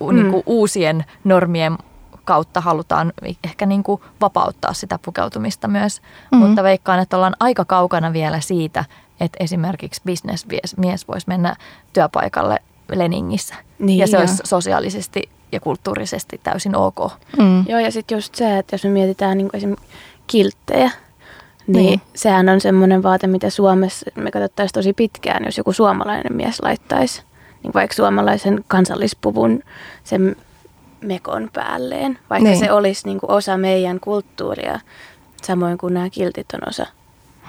[0.00, 0.16] Mm.
[0.16, 1.78] niin kuin uusien normien
[2.24, 3.12] kautta halutaan
[3.44, 6.02] ehkä niin kuin vapauttaa sitä pukeutumista myös.
[6.32, 6.38] Mm.
[6.38, 8.84] Mutta veikkaan, että ollaan aika kaukana vielä siitä,
[9.20, 11.56] että esimerkiksi bisnesmies mies voisi mennä
[11.92, 12.58] työpaikalle
[12.92, 13.54] Leningissä.
[13.78, 14.20] Niin, ja se joo.
[14.20, 17.12] olisi sosiaalisesti ja kulttuurisesti täysin ok.
[17.38, 17.64] Mm.
[17.68, 19.88] Joo, ja sitten just se, että jos me mietitään niin esimerkiksi
[20.26, 20.90] kilttejä,
[21.66, 21.86] niin, Niin.
[21.86, 26.62] niin sehän on semmoinen vaate, mitä Suomessa me katsottaisiin tosi pitkään, jos joku suomalainen mies
[26.62, 27.22] laittaisi
[27.64, 29.62] niin vaikka suomalaisen kansallispuvun
[30.04, 30.36] sen
[31.06, 32.58] mekon päälleen, vaikka Niin.
[32.58, 34.80] se olisi niin kuin osa meidän kulttuuria,
[35.42, 36.86] samoin kuin nämä kiltit on osa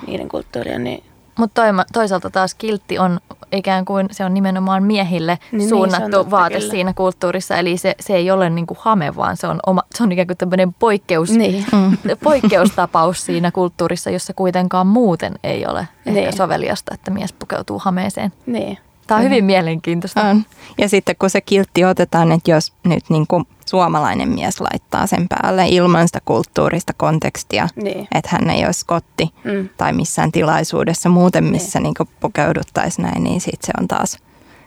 [0.08, 1.04] niiden kulttuuria, niin
[1.38, 1.62] Mutta
[1.94, 3.20] toisaalta taas kiltti on
[3.52, 6.72] ikään kuin se on nimenomaan miehille Niin, niin, suunnattu totta, vaate kyllä.
[6.72, 7.58] siinä kulttuurissa.
[7.58, 10.28] Eli se, se ei ole niin kuin hame, vaan se on, oma, se on ikään
[10.28, 11.65] kuin tämmöinen poikkeus, niin.
[11.72, 11.98] Mm.
[12.24, 16.38] poikkeustapaus siinä kulttuurissa, jossa kuitenkaan muuten ei ole ehkä Niin.
[16.38, 18.34] soveliasta, että mies pukeutuu hameeseen.
[18.46, 18.78] niin.
[19.08, 20.22] Tämä on hyvin mielenkiintoista.
[20.22, 20.44] On.
[20.78, 25.28] Ja sitten kun se kiltti otetaan, että jos nyt niin kuin suomalainen mies laittaa sen
[25.30, 28.08] päälle ilman sitä kulttuurista kontekstia, Niin.
[28.15, 29.70] että hän ei ole skotti Mm.
[29.78, 31.94] tai missään tilaisuudessa muuten, missä niin.
[32.00, 34.18] Niin pukeuduttaisiin näin, niin sitten se on taas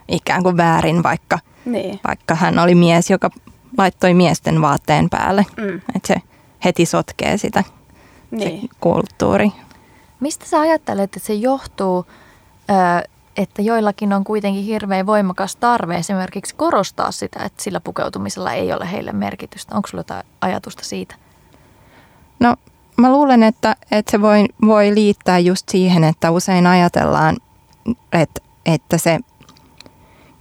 [0.09, 2.01] ikään kuin väärin, vaikka, Niin.
[2.09, 3.31] vaikka hän oli mies, joka
[3.79, 5.47] laittoi miesten vaatteen päälle.
[5.57, 5.75] Mm.
[5.97, 6.15] Että se
[6.65, 7.65] heti sotkee sitä
[8.31, 8.61] Niin.
[8.61, 9.53] se kulttuuri.
[10.21, 12.07] Mistä sä ajattelet, että se johtuu,
[12.71, 18.73] ö, että joillakin on kuitenkin hirveän voimakas tarve esimerkiksi korostaa sitä, että sillä pukeutumisella ei
[18.73, 19.75] ole heille merkitystä?
[19.75, 21.15] Onko sulla jotain ajatusta siitä?
[22.41, 22.57] No
[22.97, 27.37] mä luulen, että, että se voi, voi liittää just siihen, että usein ajatellaan,
[28.13, 29.19] että, että se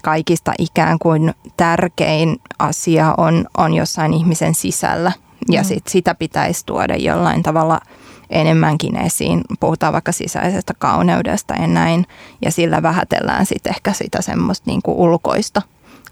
[0.03, 5.11] kaikista ikään kuin tärkein asia on, on jossain ihmisen sisällä.
[5.49, 5.65] Ja Mm.
[5.65, 7.79] sit sitä pitäisi tuoda jollain tavalla
[8.29, 9.41] enemmänkin esiin.
[9.59, 12.05] Puhutaan vaikka sisäisestä kauneudesta ja näin.
[12.41, 15.61] Ja sillä vähätellään sitten ehkä sitä semmoista niin kuin ulkoista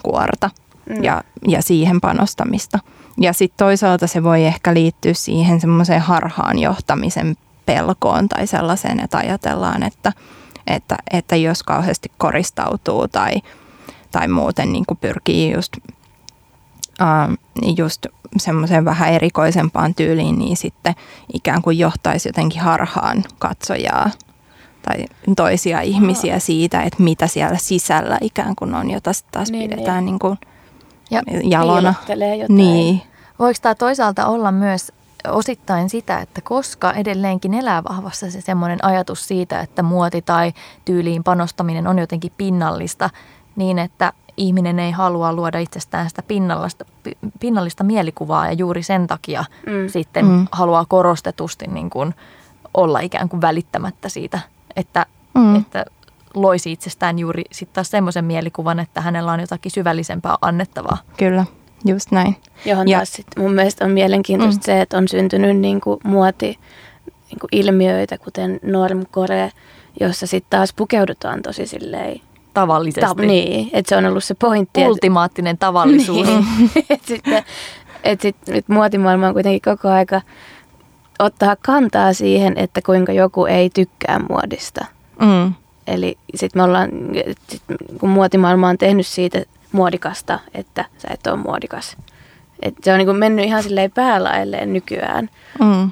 [0.03, 0.49] kuorta
[0.89, 1.03] Mm.
[1.03, 2.79] ja, ja siihen panostamista.
[3.17, 9.17] Ja sitten toisaalta se voi ehkä liittyä siihen semmoiseen harhaan johtamisen pelkoon tai sellaiseen, että
[9.17, 10.13] ajatellaan, että,
[10.67, 13.33] että, että jos kauheasti koristautuu tai,
[14.11, 15.71] tai muuten niin kuin pyrkii just,
[17.77, 18.05] just
[18.37, 20.95] semmoiseen vähän erikoisempaan tyyliin, niin sitten
[21.33, 24.09] ikään kuin johtaisi jotenkin harhaan katsojaa
[24.81, 25.05] tai
[25.35, 30.05] toisia ihmisiä siitä, että mitä siellä sisällä ikään kuin on, jota sitten taas Niin, pidetään
[30.05, 30.37] niin kuin
[31.11, 31.93] Ja jalona.
[32.07, 32.55] Jotain.
[32.55, 33.01] Niin,
[33.39, 34.91] Voiko tämä toisaalta olla myös
[35.27, 40.53] osittain sitä, että koska edelleenkin elää vahvassa se semmoinen ajatus siitä, että muoti tai
[40.85, 43.09] tyyliin panostaminen on jotenkin pinnallista,
[43.55, 49.07] niin että ihminen ei halua luoda itsestään sitä pinnallista, pi- pinnallista mielikuvaa ja juuri sen
[49.07, 49.87] takia Mm.
[49.87, 50.47] sitten Mm.
[50.51, 52.15] haluaa korostetusti niin kuin
[52.73, 54.39] olla ikään kuin välittämättä siitä,
[54.75, 55.55] että, Mm.
[55.55, 55.85] että
[56.33, 60.97] loisi itsestään juuri sitten taas semmoisen mielikuvan, että hänellä on jotakin syvällisempää annettavaa.
[61.17, 61.45] kyllä,
[61.85, 62.35] just näin.
[62.65, 64.65] Johon Ja- taas sit mun mielestä on mielenkiintoista Mm.
[64.65, 66.59] se, että on syntynyt niinku muoti
[67.29, 69.51] niinku ilmiöitä, kuten normcore,
[69.99, 72.21] jossa sitten taas pukeudutaan tosi silleen.
[72.55, 73.15] Tavallisesti.
[73.15, 74.81] Ta- niin, että se on ollut se pointti.
[74.81, 76.27] että- Ultimaattinen tavallisuus.
[76.27, 76.45] Niin.
[76.89, 77.43] et sitten,
[78.03, 80.21] et sit, nyt muotimaailma on kuitenkin koko aika
[81.19, 84.85] ottaa kantaa siihen, että kuinka joku ei tykkää muodista
[85.21, 85.53] Mm.
[85.87, 86.89] Eli sitten me ollaan,
[87.49, 87.61] sit
[87.99, 91.97] kun muotimaailma on tehnyt siitä muodikasta, että sä et ole muodikas.
[92.61, 95.29] Et se on niin kuin mennyt ihan silleen päälailleen nykyään.
[95.59, 95.91] Mm.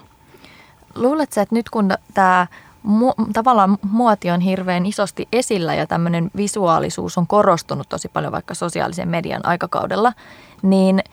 [0.95, 2.47] Luuletko, että nyt kun tämä
[2.83, 8.53] mu- tavallaan muoti on hirveän isosti esillä ja tämmöinen visuaalisuus on korostunut tosi paljon vaikka
[8.53, 10.13] sosiaalisen median aikakaudella,
[10.61, 11.03] niin,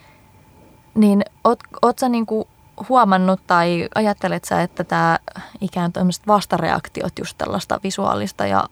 [0.95, 2.47] niin oot, oot sä niinku
[2.89, 5.19] huomannut tai ajattelet sä, että tämä
[5.61, 8.63] ikään kuin vastareaktiot just tällaista visuaalista ja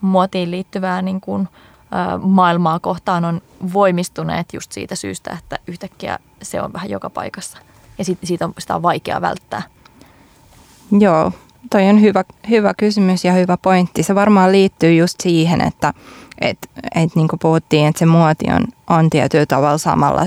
[0.00, 1.48] muotiin liittyvää niin kuin,
[1.94, 3.40] ä, maailmaa kohtaan on
[3.72, 7.58] voimistuneet just siitä syystä, että yhtäkkiä se on vähän joka paikassa
[7.98, 9.62] ja sit, siitä on, sitä on vaikea välttää.
[11.00, 11.32] Joo,
[11.70, 14.02] toi on hyvä, hyvä kysymys ja hyvä pointti.
[14.02, 15.94] Se varmaan liittyy just siihen, että
[16.40, 16.58] et,
[16.94, 20.26] et niin kuin puhuttiin, että se muoti on, on tietyllä tavalla samalla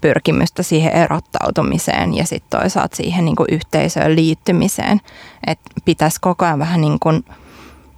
[0.00, 5.00] pyrkimystä siihen erottautumiseen ja sitten toisaalta siihen niin kuin yhteisöön liittymiseen.
[5.46, 7.24] Että pitäisi koko ajan vähän niin kuin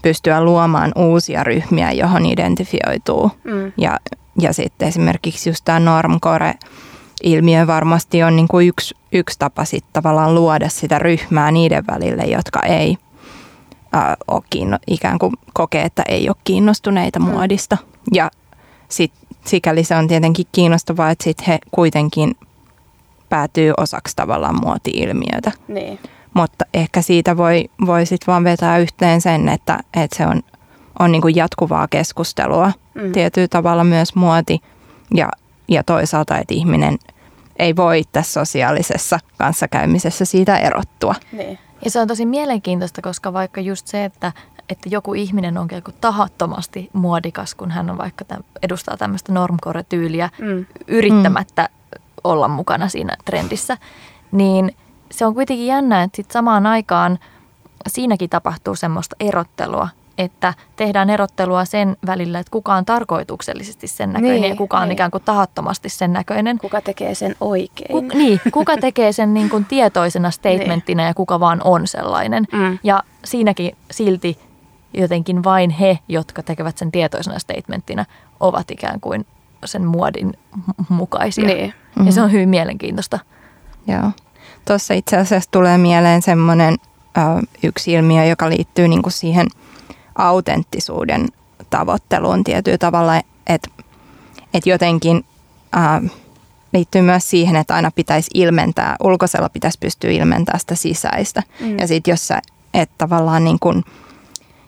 [0.02, 3.30] pystyä luomaan uusia ryhmiä, johon identifioituu.
[3.44, 3.72] Mm.
[3.76, 3.98] Ja,
[4.40, 6.54] ja sitten esimerkiksi just tämä normcore
[7.22, 12.22] ilmiö varmasti on niin kuin yksi, yksi tapa sitten tavallaan luoda sitä ryhmää niiden välille,
[12.22, 12.96] jotka ei
[13.92, 17.76] ää, ole kiinno, ikään kuin kokee, että ei ole kiinnostuneita muodista.
[18.14, 18.30] Ja
[18.88, 22.36] sitten sikäli se on tietenkin kiinnostavaa, että sitten he kuitenkin
[23.28, 25.52] päätyy osaksi tavallaan muoti-ilmiötä.
[25.68, 25.98] Niin.
[26.34, 30.42] Mutta ehkä siitä voi, voi sitten vaan vetää yhteen sen, että, että se on,
[30.98, 32.72] on niin kuin jatkuvaa keskustelua.
[32.94, 33.12] Mm.
[33.12, 34.60] Tietyllä tavalla myös muoti
[35.14, 35.28] ja,
[35.68, 36.98] ja toisaalta, että ihminen
[37.58, 41.14] ei voi tässä sosiaalisessa kanssakäymisessä siitä erottua.
[41.32, 41.58] Niin.
[41.84, 44.32] Ja se on tosi mielenkiintoista, koska vaikka just se, että,
[44.68, 50.30] että joku ihminen on kuin tahattomasti muodikas, kun hän on vaikka täm, edustaa tämmöistä normcore-tyyliä
[50.38, 50.66] Mm.
[50.86, 51.68] yrittämättä
[52.24, 53.76] olla mukana siinä trendissä,
[54.32, 54.76] niin
[55.10, 57.18] se on kuitenkin jännä, että sit samaan aikaan
[57.88, 64.40] siinäkin tapahtuu semmoista erottelua, että tehdään erottelua sen välillä, että kuka on tarkoituksellisesti sen näköinen
[64.40, 64.92] Niin, ja kuka on niin.
[64.92, 66.58] ikään kuin tahattomasti sen näköinen.
[66.58, 67.90] Kuka tekee sen oikein?
[67.90, 72.46] Ku, niin, kuka tekee sen niin kuin tietoisena statementtina ja kuka vaan on sellainen.
[72.52, 72.78] Mm.
[72.82, 74.38] Ja siinäkin silti
[74.94, 78.04] jotenkin vain he, jotka tekevät sen tietoisena statementtina,
[78.40, 79.26] ovat ikään kuin
[79.64, 80.32] sen muodin
[80.88, 81.46] mukaisia.
[81.46, 81.74] Niin.
[82.04, 83.18] Ja se on hyvin mielenkiintoista.
[83.86, 84.10] Joo.
[84.64, 86.76] Tuossa itse asiassa tulee mieleen semmoinen
[87.62, 89.46] yksi ilmiö, joka liittyy niinku siihen
[90.18, 91.28] autenttisuuden
[91.70, 93.70] tavoitteluun tietyllä tavalla, että
[94.54, 95.24] et jotenkin
[95.76, 96.08] ö,
[96.72, 101.42] liittyy myös siihen, että aina pitäisi ilmentää, ulkoisella pitäisi pystyä ilmentämään sitä sisäistä.
[101.60, 101.78] Mm.
[101.78, 102.42] Ja sitten jos sä
[102.74, 103.84] et tavallaan niin kuin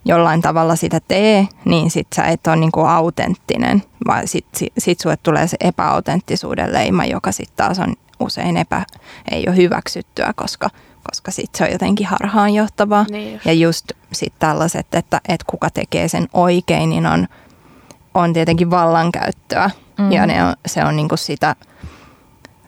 [0.05, 4.73] jollain tavalla sitä tee, niin sit sä et ole niin kuin autenttinen, vaan sit, sit,
[4.79, 8.83] sit sulle tulee se epäautenttisuuden leima, joka sitten taas on usein epä,
[9.31, 10.71] ei ole hyväksyttyä, koska,
[11.09, 13.07] koska sitten se on jotenkin harhaanjohtavaa.
[13.11, 13.47] Niin just.
[13.47, 17.29] Ja just sitten tällaiset, että, että kuka tekee sen oikein, niin on,
[18.15, 19.71] on tietenkin vallankäyttöä.
[19.99, 20.13] Mm.
[20.13, 21.57] Ja ne on, se on niinku sitä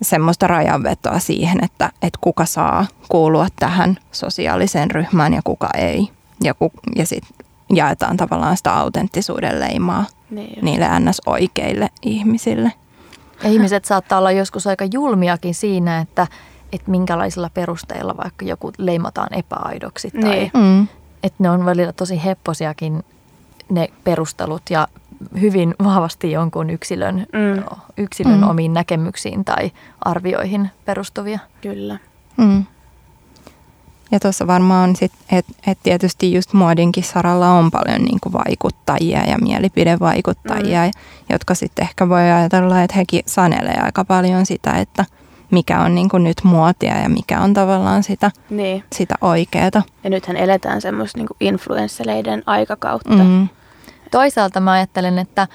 [0.03, 6.09] semmoista rajanvetoa siihen, että, että kuka saa kuulua tähän sosiaaliseen ryhmään ja kuka ei.
[6.43, 12.73] Ja, ku, ja sitten jaetaan tavallaan sitä autenttisuuden leimaa Niin niille ns-oikeille ihmisille.
[13.43, 16.27] Ja ihmiset saattaa olla joskus aika julmiakin siinä, että,
[16.73, 20.11] että minkälaisilla perusteilla vaikka joku leimataan epäaidoksi.
[20.11, 20.51] Tai Niin.
[20.55, 20.89] Mm.
[21.23, 23.05] että ne on välillä tosi hepposiakin
[23.71, 24.89] ne perustelut ja
[25.41, 27.63] hyvin vahvasti jonkun yksilön, Mm.
[27.97, 28.49] yksilön Mm.
[28.51, 31.39] omiin näkemyksiin tai arvioihin perustuvia.
[31.61, 31.99] Kyllä.
[32.37, 32.65] Mm.
[34.11, 39.25] Ja tuossa varmaan on sit, että et tietysti just muodinkin saralla on paljon niinku vaikuttajia
[39.25, 40.91] ja mielipidevaikuttajia, mm.
[41.31, 45.05] jotka sitten ehkä voi ajatella, että hekin sanelee aika paljon sitä, että
[45.53, 48.85] mikä on niinku nyt muotia ja mikä on tavallaan sitä, Niin.
[48.93, 49.83] sitä oikeeta.
[50.05, 53.15] Ja nythän eletään semmoista niin influensseleiden aikakautta.
[53.25, 53.49] Mm.
[54.11, 55.49] Toisaalta mä ajattelen, että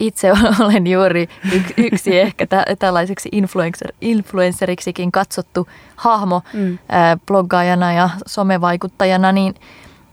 [0.00, 0.32] itse
[0.64, 1.28] olen juuri
[1.76, 6.78] yksi, ehkä tä, tällaiseksi influencer, influenceriksikin katsottu hahmo Mm.
[7.26, 9.54] bloggaajana ja somevaikuttajana, niin,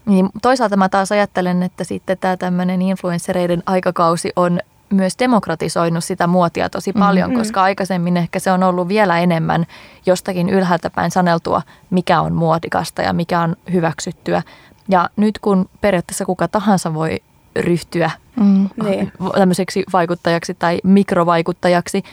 [0.06, 6.28] niin toisaalta mä taas ajattelen, että sitten tämä tämmöinen influenssereiden aikakausi on myös demokratisoinut sitä
[6.28, 7.40] muotia tosi paljon, Mhm.
[7.40, 9.66] koska aikaisemmin ehkä se on ollut vielä enemmän
[10.06, 14.42] jostakin ylhäältä päin saneltua, mikä on muodikasta ja mikä on hyväksyttyä.
[14.90, 17.20] Ja nyt kun periaatteessa kuka tahansa voi
[17.56, 18.70] ryhtyä Mm.
[18.84, 19.12] Niin.
[19.36, 22.04] tämmöiseksi vaikuttajaksi tai mikrovaikuttajaksi,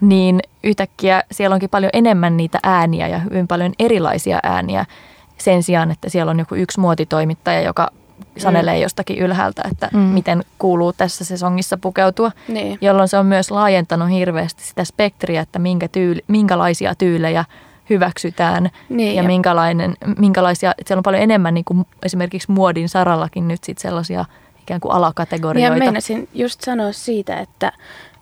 [0.00, 4.84] niin yhtäkkiä siellä onkin paljon enemmän niitä ääniä ja hyvin paljon erilaisia ääniä
[5.38, 7.88] sen sijaan, että siellä on joku yksi muotitoimittaja, joka
[8.38, 9.98] sanelee jostakin ylhäältä, että Mm.
[9.98, 12.78] miten kuuluu tässä sesongissa pukeutua, Niin.
[12.80, 17.44] jolloin se on myös laajentanut hirveästi sitä spektriä, että minkä tyyli, minkälaisia tyylejä
[17.90, 23.48] hyväksytään Niin, ja ja- minkälainen, minkälaisia, siellä on paljon enemmän niin kuin esimerkiksi muodin sarallakin
[23.48, 24.24] nyt sit sellaisia
[24.62, 25.78] ikään kuin Ja alakategorioita.
[25.78, 27.72] meinasin just sanoa siitä, että,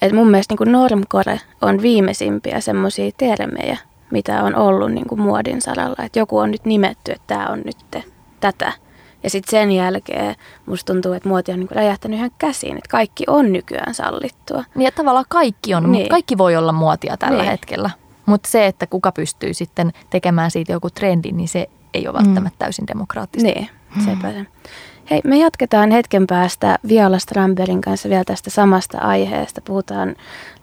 [0.03, 3.79] että mun mielestä niin normcore on viimeisimpiä semmoisia termejä,
[4.11, 6.05] mitä on ollut niin kuin muodin saralla.
[6.05, 8.07] Että joku on nyt nimetty, että tämä on nyt
[8.41, 8.73] tätä.
[9.23, 10.35] Ja sitten sen jälkeen
[10.67, 14.65] musta tuntuu, että muoti on niin räjähtänyt ihan käsiin, että kaikki on nykyään sallittua.
[14.75, 15.93] Niin että tavallaan kaikki on, Niin.
[15.93, 16.09] niin.
[16.09, 17.51] kaikki voi olla muotia tällä Niin.
[17.51, 17.91] hetkellä.
[18.27, 22.59] Mutta se, että kuka pystyy sitten tekemään siitä joku trendi, niin se ei ole välttämättä
[22.59, 23.49] täysin demokraattista.
[23.49, 23.69] Niin,
[24.05, 24.47] sepä se.
[25.11, 29.61] Hei, me jatketaan hetken päästä Viola Stramberin kanssa vielä tästä samasta aiheesta.
[29.61, 30.17] Puhutaan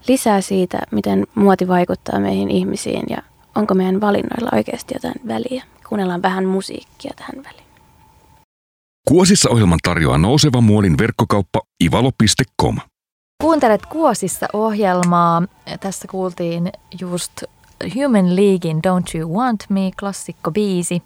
[0.08, 3.16] lisää siitä, miten muoti vaikuttaa meihin ihmisiin ja
[3.54, 5.64] onko meidän valinnoilla oikeasti jotain väliä.
[5.88, 7.67] Kuunnellaan vähän musiikkia tähän väliin.
[9.08, 12.76] Kuosissa ohjelman tarjoaa nouseva muodin verkkokauppa ivalo.com.
[13.42, 15.42] Kuuntelet Kuosissa ohjelmaa.
[15.80, 17.42] Tässä kuultiin just
[17.94, 21.02] Human Leaguein Don't You Want Me, klassikko biisi.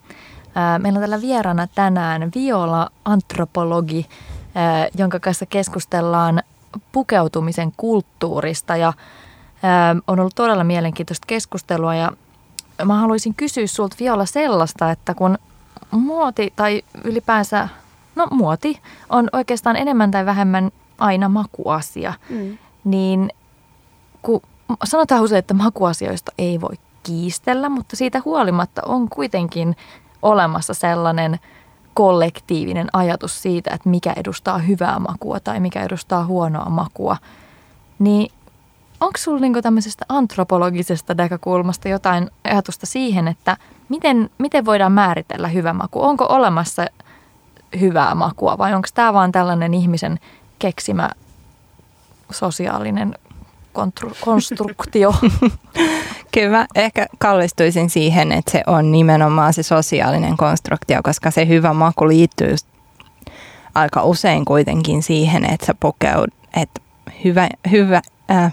[0.78, 4.06] Meillä on täällä vieraana tänään Viola, antropologi,
[4.54, 6.42] ää, jonka kanssa keskustellaan
[6.92, 8.92] pukeutumisen kulttuurista ja
[10.06, 12.12] on ollut todella mielenkiintoista keskustelua ja
[12.84, 15.38] mä haluaisin kysyä sulta Viola sellaista, että kun
[15.90, 17.68] muoti tai ylipäänsä,
[18.14, 22.58] no muoti on oikeastaan enemmän tai vähemmän aina makuasia, Mm.
[22.84, 23.30] niin
[24.22, 24.40] kun
[24.84, 29.76] sanotaan usein, että makuasioista ei voi kiistellä, mutta siitä huolimatta on kuitenkin
[30.22, 31.38] olemassa sellainen
[31.94, 37.16] kollektiivinen ajatus siitä, että mikä edustaa hyvää makua tai mikä edustaa huonoa makua.
[37.98, 38.32] Niin
[39.00, 43.56] onko sinulla niinku tämmöisestä antropologisesta näkökulmasta jotain ajatusta siihen, että
[43.88, 46.02] miten, miten voidaan määritellä hyvä maku?
[46.02, 46.86] Onko olemassa
[47.80, 50.18] hyvää makua vai onko tämä vaan tällainen ihmisen
[50.58, 51.10] keksimä
[52.30, 53.14] sosiaalinen
[53.72, 55.14] kontru- konstruktio?
[56.34, 62.08] Kyllä ehkä kallistuisin siihen, että se on nimenomaan se sosiaalinen konstruktio, koska se hyvä maku
[62.08, 62.54] liittyy
[63.74, 66.80] aika usein kuitenkin siihen, että sä pukeud, että
[67.24, 68.52] hyvä, hyvä, äh,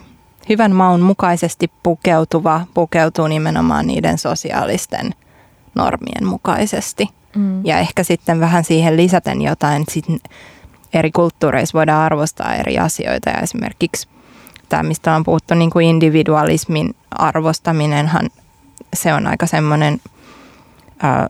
[0.50, 5.14] hyvän maun mukaisesti pukeutuva pukeutuu nimenomaan niiden sosiaalisten
[5.80, 7.08] normien mukaisesti.
[7.36, 7.66] Mm.
[7.66, 10.06] Ja ehkä sitten vähän siihen lisäten jotain, sit
[10.94, 14.08] eri kulttuureissa voidaan arvostaa eri asioita ja esimerkiksi
[14.70, 18.30] tämä, mistä on puhuttu, niin kuin individualismin arvostaminenhan,
[18.94, 20.02] se on aika semmoinen,
[21.04, 21.30] ää,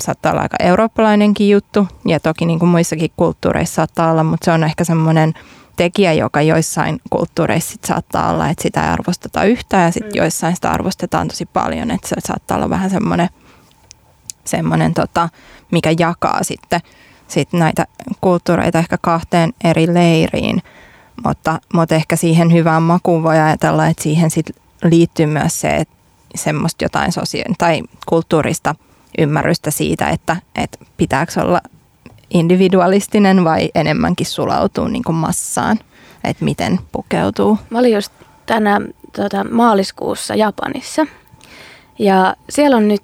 [0.00, 4.52] saattaa olla aika eurooppalainenkin juttu ja toki niin kuin muissakin kulttuureissa saattaa olla, mutta se
[4.52, 5.34] on ehkä semmoinen
[5.76, 10.16] tekijä, joka joissain kulttuureissa sit saattaa olla, että sitä ei arvosteta yhtään ja sitten Mm.
[10.16, 13.28] joissain sitä arvostetaan tosi paljon, että se saattaa olla vähän semmoinen,
[14.44, 15.28] semmoinen tota,
[15.70, 16.80] mikä jakaa sitten
[17.28, 17.86] sit näitä
[18.20, 20.62] kulttuureita ehkä kahteen eri leiriin,
[21.24, 24.46] mutta, mutta ehkä siihen hyvään makuun voi ajatella, että siihen sit
[24.84, 25.94] liittyy myös se, että
[26.34, 28.74] semmoista jotain sosia- tai kulttuurista
[29.18, 31.60] ymmärrystä siitä, että, että pitääkö olla
[32.30, 35.78] individualistinen vai enemmänkin sulautuu niin kuin massaan,
[36.24, 37.58] että miten pukeutuu.
[37.70, 38.12] Mä olin just
[38.46, 38.80] tänä
[39.16, 41.06] tota, maaliskuussa Japanissa
[41.98, 43.02] ja siellä on nyt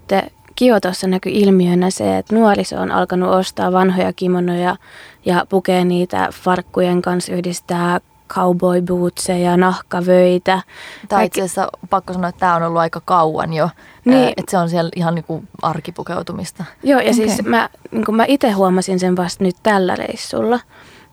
[0.57, 4.77] Kiotossa näkyy ilmiönä se, että nuoriso on alkanut ostaa vanhoja kimonoja
[5.25, 10.61] ja pukee niitä farkkujen kanssa, yhdistää cowboy bootseja, nahkavöitä.
[11.09, 13.71] Tai Kaikki- itse asiassa pakko sanoa, että tämä on ollut aika kauan jo.
[14.05, 14.19] Niin.
[14.19, 14.33] Niin.
[14.37, 16.65] Että se on siellä ihan niinku arkipukeutumista.
[16.83, 17.15] Joo, ja okay.
[17.15, 20.61] Siis mä, niin mä itse huomasin sen vasta nyt tällä reissulla.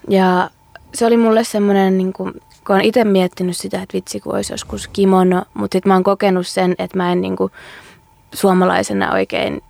[0.10, 0.50] Ja
[0.94, 2.34] se oli mulle semmoinen, niin kuin,
[2.68, 6.04] kun olen itse miettinyt sitä, että vitsi kun olisi joskus kimono, mutta sitten mä oon
[6.04, 7.52] kokenut sen, että mä en niin kuin,
[8.34, 9.62] suomalaisena oikein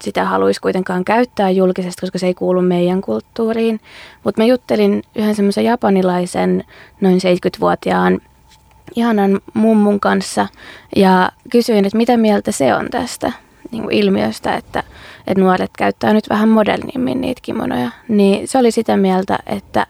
[0.00, 3.80] sitä haluaisi kuitenkaan käyttää julkisesti, koska se ei kuulu meidän kulttuuriin.
[4.24, 6.64] Mutta mä juttelin yhden semmoisen japanilaisen
[7.00, 8.20] noin 70-vuotiaan
[8.96, 10.46] ihanan mummun kanssa
[10.96, 13.32] ja kysyin, että mitä mieltä se on tästä
[13.70, 14.82] niin kuin ilmiöstä, että,
[15.26, 17.90] että nuoret käyttää nyt vähän modernimmin niitä kimonoja.
[18.08, 19.86] Niin se oli sitä mieltä, että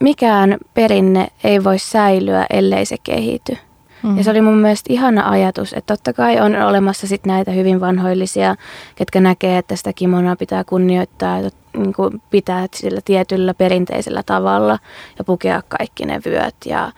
[0.00, 3.58] mikään perinne ei voi säilyä, ellei se kehity.
[4.04, 4.18] Mm.
[4.18, 7.80] Ja se oli mun mielestä ihana ajatus, että totta kai on olemassa sit näitä hyvin
[7.80, 8.56] vanhoillisia,
[8.94, 14.78] ketkä näkee, että sitä kimonoa pitää kunnioittaa ja niin kuin pitää sillä tietyllä perinteisellä tavalla
[15.18, 16.92] ja pukea kaikki ne vyöt ja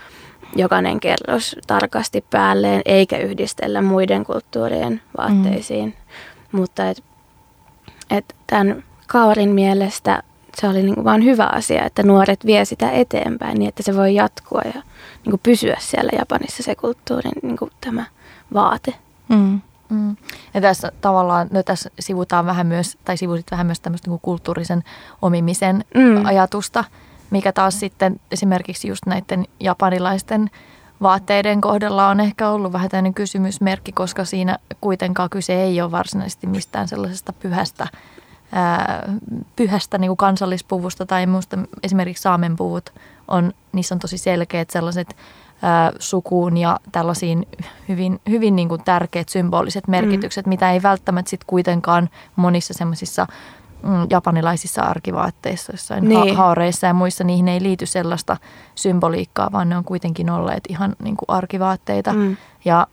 [0.56, 5.86] jokainen kerros tarkasti päälleen, eikä yhdistellä muiden kulttuurien vaatteisiin.
[5.86, 6.58] Mm.
[6.58, 7.02] Mutta et,
[8.10, 10.22] et tämän Kaarin mielestä
[10.60, 14.14] se oli niinku vaan hyvä asia, että nuoret vie sitä eteenpäin niin, että se voi
[14.14, 14.82] jatkua ja
[15.24, 18.04] niinku pysyä siellä Japanissa se kulttuurin niinku tämä
[18.54, 18.94] vaate.
[19.28, 19.60] Mm.
[19.88, 20.16] Mm.
[20.54, 24.84] Ja tässä tavallaan, no tässä sivutaan vähän myös, tai sivusit vähän myös tämmöistä niin kulttuurisen
[25.22, 26.24] omimisen mm.
[26.24, 26.84] ajatusta,
[27.30, 30.50] mikä taas sitten esimerkiksi just näiden japanilaisten
[31.02, 36.46] vaatteiden kohdalla on ehkä ollut vähän tämmöinen kysymysmerkki, koska siinä kuitenkaan kyse ei ole varsinaisesti
[36.46, 37.86] mistään sellaisesta pyhästä,
[38.52, 39.12] ää,
[39.56, 41.58] pyhästä niin kuin kansallispuvusta tai muusta.
[41.82, 42.92] Esimerkiksi saamenpuvut
[43.28, 45.16] on, niissä on tosi selkeät sellaiset
[45.62, 47.46] ää, sukuun ja tällaisiin
[47.88, 50.48] hyvin, hyvin niin kuin tärkeät symboliset merkitykset, mm.
[50.48, 53.26] mitä ei välttämättä sitten kuitenkaan monissa semmoisissa
[53.82, 56.36] mm, japanilaisissa arkivaatteissa, jossain niin.
[56.36, 58.36] ha- haareissa ja muissa, niihin ei liity sellaista
[58.74, 62.12] symboliikkaa, vaan ne on kuitenkin olleet ihan niin kuin arkivaatteita.
[62.12, 62.36] Mm.
[62.64, 62.86] Ja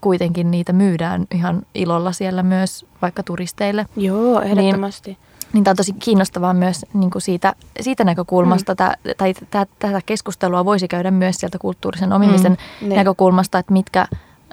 [0.00, 3.86] kuitenkin niitä myydään ihan ilolla siellä myös vaikka turisteille.
[3.96, 5.10] Joo, niin ehdottomasti.
[5.10, 5.18] Niin,
[5.52, 9.10] niin tämä on tosi kiinnostavaa myös niin kuin siitä, siitä näkökulmasta, mm.
[9.16, 12.88] tai tä, tätä keskustelua voisi käydä myös sieltä kulttuurisen omimisen mm.
[12.88, 14.06] näkökulmasta, että mitkä,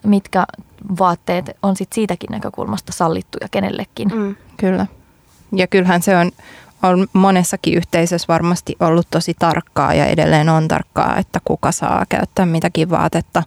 [0.03, 0.45] mitkä
[0.99, 4.11] vaatteet on sit siitäkin näkökulmasta sallittuja kenellekin.
[4.15, 4.35] Mm.
[4.57, 4.87] Kyllä.
[5.55, 6.31] Ja kyllähän se on,
[6.83, 12.45] on monessakin yhteisössä varmasti ollut tosi tarkkaa ja edelleen on tarkkaa, että kuka saa käyttää
[12.45, 13.43] mitäkin vaatetta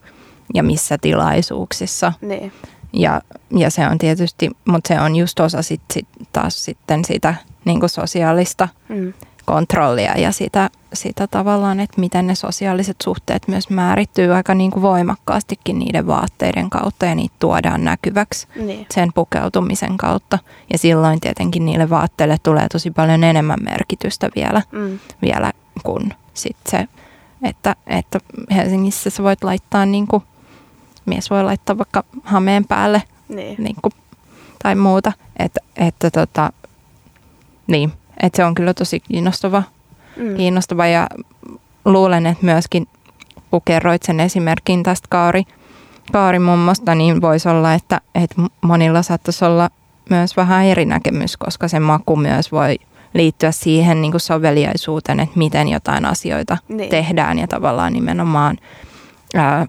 [0.55, 2.13] ja missä tilaisuuksissa.
[2.21, 2.53] Niin.
[2.93, 3.21] Ja,
[3.57, 7.35] ja se on tietysti, mutta se on just osa sit, sit taas sitten sitä
[7.65, 9.13] niin kuin sosiaalista mm.
[9.45, 14.83] kontrollia ja sitä, sitä tavallaan, että miten ne sosiaaliset suhteet myös määrittyy aika niin kuin
[14.83, 18.87] voimakkaastikin niiden vaatteiden kautta ja niitä tuodaan näkyväksi niin.
[18.95, 20.39] sen pukeutumisen kautta.
[20.73, 24.99] Ja silloin tietenkin niille vaatteille tulee tosi paljon enemmän merkitystä vielä, mm.
[25.23, 25.53] vielä
[25.83, 26.89] kuin sit se,
[27.43, 28.21] että, että
[28.55, 30.23] Helsingissä sä voit laittaa niin kuin
[31.07, 33.57] mies voi laittaa vaikka hameen päälle niin.
[33.59, 33.93] Niin kuin,
[34.63, 35.13] tai muuta.
[35.39, 36.53] Että, että tota,
[37.67, 37.93] niin,
[38.23, 39.63] että se on kyllä tosi kiinnostava,
[40.17, 40.37] mm.
[40.37, 41.07] kiinnostava ja
[41.85, 42.89] luulen, että myöskin
[43.51, 45.45] kun kerroit sen esimerkin tästä Kaari,
[46.13, 49.71] Kaari mummosta, niin voisi olla, että, että monilla saattaisi olla
[50.11, 52.77] myös vähän eri näkemys, koska se maku myös voi
[53.15, 56.91] liittyä siihen niin kuin soveliaisuuteen, että miten jotain asioita niin.
[56.91, 58.57] tehdään ja tavallaan nimenomaan
[59.35, 59.67] ää,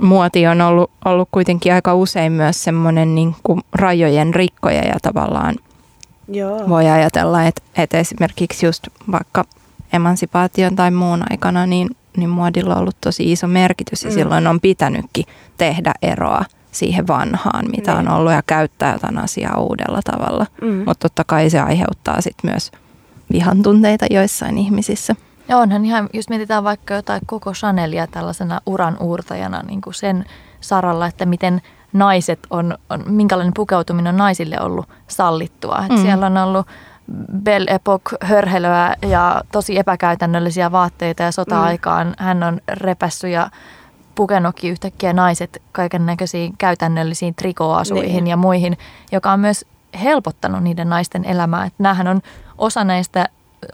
[0.00, 5.54] muoti on ollut, ollut kuitenkin aika usein myös semmoinen niin kuin rajojen rikkoja ja tavallaan
[6.28, 6.68] Joo.
[6.68, 9.44] voi ajatella, että, että esimerkiksi just vaikka
[9.92, 14.14] emansipaation tai muun aikana, niin, niin muodilla on ollut tosi iso merkitys ja mm.
[14.14, 15.24] silloin on pitänytkin
[15.56, 18.08] tehdä eroa siihen vanhaan, mitä niin.
[18.08, 20.46] on ollut ja käyttää jotain asiaa uudella tavalla.
[20.62, 20.68] Mm.
[20.86, 22.70] Mutta totta kai se aiheuttaa sitten myös
[23.32, 25.16] vihan tunteita joissain ihmisissä.
[25.52, 30.24] Ja onhan ihan, jos mietitään vaikka jotain koko Chanelia tällaisena uran uurtajana niin kuin sen
[30.60, 35.84] saralla, että miten naiset on, on, minkälainen pukeutuminen on naisille ollut sallittua.
[35.90, 36.02] Mm.
[36.02, 36.66] siellä on ollut
[37.42, 42.14] Belle Epoque hörhelöä ja tosi epäkäytännöllisiä vaatteita ja sota-aikaan mm.
[42.18, 43.50] hän on repässyt ja
[44.14, 48.26] pukenutkin yhtäkkiä naiset kaiken näköisiin käytännöllisiin trikoasuihin niin.
[48.26, 48.78] ja muihin,
[49.12, 49.64] joka on myös
[50.02, 51.64] helpottanut niiden naisten elämää.
[51.64, 52.20] Että näähän on
[52.58, 53.28] osa näistä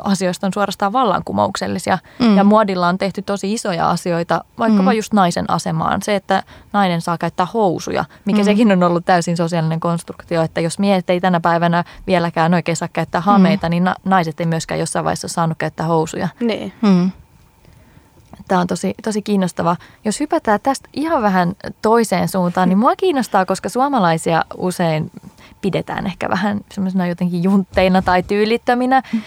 [0.04, 1.98] asioista on suorastaan vallankumouksellisia.
[2.18, 2.36] Mm.
[2.36, 4.96] Ja muodilla on tehty tosi isoja asioita, vaikkapa mm.
[4.96, 6.02] just naisen asemaan.
[6.02, 8.44] Se, että nainen saa käyttää housuja, mikä mm.
[8.44, 12.88] sekin on ollut täysin sosiaalinen konstruktio, että jos miehet ei tänä päivänä vieläkään oikein saa
[12.92, 13.70] käyttää hameita, mm.
[13.70, 16.28] niin na- naiset ei myöskään jossain vaiheessa saanut käyttää housuja.
[16.40, 16.72] Niin.
[16.82, 17.10] Mm.
[18.48, 19.76] Tämä on tosi, tosi kiinnostava.
[20.04, 25.10] Jos hypätään tästä ihan vähän toiseen suuntaan, niin mua kiinnostaa, koska suomalaisia usein
[25.60, 29.02] pidetään ehkä vähän semmoisena jotenkin juntteina tai tyylittöminä.
[29.12, 29.22] Mm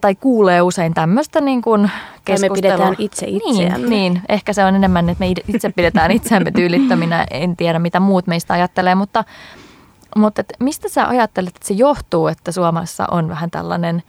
[0.00, 1.90] tai kuulee usein tämmöistä niin kuin
[2.24, 2.56] keskustelua.
[2.56, 3.78] me pidetään itse itseämme.
[3.78, 7.26] Niin, niin, ehkä se on enemmän, että me itse pidetään itseämme tyylittöminä.
[7.30, 9.24] En tiedä, mitä muut meistä ajattelee, mutta,
[10.16, 14.02] mutta et mistä sä ajattelet, että se johtuu, että Suomessa on vähän tällainen,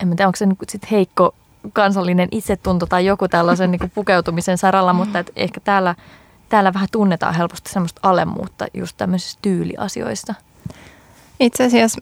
[0.00, 1.34] en tiedä, onko se sit heikko
[1.72, 5.94] kansallinen itsetunto tai joku tällaisen niin kuin pukeutumisen saralla, mutta et ehkä täällä,
[6.48, 10.34] täällä vähän tunnetaan helposti semmoista alemmuutta just tämmöisissä tyyliasioissa.
[11.40, 12.00] Itse asiassa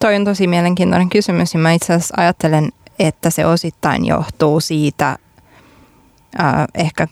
[0.00, 5.08] toi on tosi mielenkiintoinen kysymys ja mä itse asiassa ajattelen, että se osittain johtuu siitä
[6.40, 7.08] äh, ehkä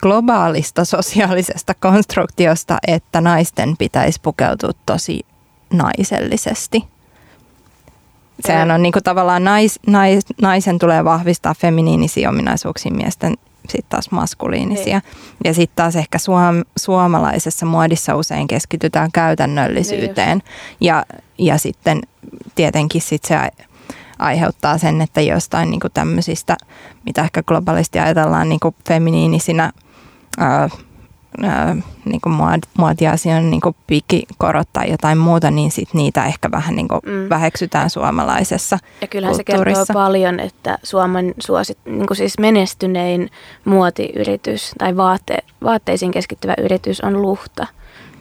[0.00, 5.20] globaalista sosiaalisesta konstruktiosta, että naisten pitäisi pukeutua tosi
[5.72, 6.84] naisellisesti.
[8.46, 13.36] Sehän on niin kuin tavallaan nais, nais, naisen tulee vahvistaa feminiinisiä ominaisuuksia miesten
[13.68, 14.98] sitten taas maskuliinisia.
[14.98, 15.12] Niin.
[15.44, 20.38] Ja sitten taas ehkä suom, suomalaisessa muodissa usein keskitytään käytännöllisyyteen.
[20.38, 21.04] Niin ja,
[21.38, 22.00] ja sitten
[22.54, 23.38] tietenkin sit se
[24.18, 26.56] aiheuttaa sen, että jostain niinku tämmöisistä,
[27.06, 29.72] mitä ehkä globaalisti ajatellaan niinku feminiinisinä
[31.42, 32.34] ää, niin kuin
[32.78, 37.28] muotiasian niin kuin piikkikorot tai jotain muuta, niin sit niitä ehkä vähän niin kuin mm.
[37.28, 43.30] väheksytään suomalaisessa Ja kyllähän se kertoo paljon, että Suomen suosit, niin kuin siis menestynein
[43.64, 47.66] muotiyritys tai vaatte, vaatteisiin keskittyvä yritys on Luhta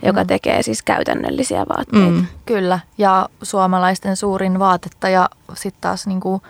[0.05, 0.28] joka mm.
[0.28, 2.11] tekee siis käytännöllisiä vaatteita.
[2.11, 2.26] Mm.
[2.45, 6.41] Kyllä, ja suomalaisten suurin vaatetta ja sitten taas niin kuin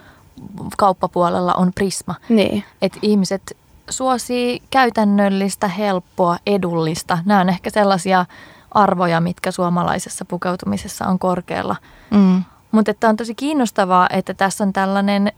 [0.77, 2.15] kauppapuolella on Prisma.
[2.29, 2.63] Niin.
[2.81, 3.57] Et ihmiset
[3.93, 7.17] suosii käytännöllistä, helppoa, edullista.
[7.25, 8.25] Nämä on ehkä sellaisia
[8.71, 11.75] arvoja, mitkä suomalaisessa pukeutumisessa on korkealla.
[12.11, 12.43] Mm.
[12.71, 15.31] Mutta että on tosi kiinnostavaa, että tässä on tällainen,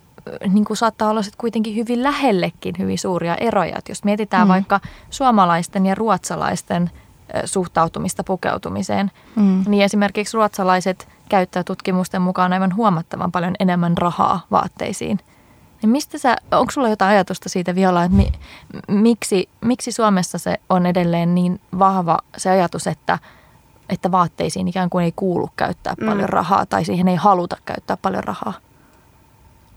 [0.50, 3.78] niin kuin saattaa olla sit kuitenkin hyvin lähellekin hyvin suuria eroja.
[3.78, 4.50] Et jos mietitään mm.
[4.50, 4.80] vaikka
[5.10, 6.92] suomalaisten ja ruotsalaisten
[7.46, 9.64] suhtautumista pukeutumiseen, mm.
[9.68, 15.20] niin esimerkiksi ruotsalaiset käyttää tutkimusten mukaan aivan huomattavan paljon enemmän rahaa vaatteisiin.
[15.86, 18.32] Niin mistä sä, onko sulla jotain ajatusta siitä Viola, että mi,
[18.88, 23.20] miksi, miksi Suomessa se on edelleen niin vahva se ajatus, että,
[23.90, 26.06] että vaatteisiin ikään kuin ei kuulu käyttää mm.
[26.06, 28.54] paljon rahaa tai siihen ei haluta käyttää paljon rahaa?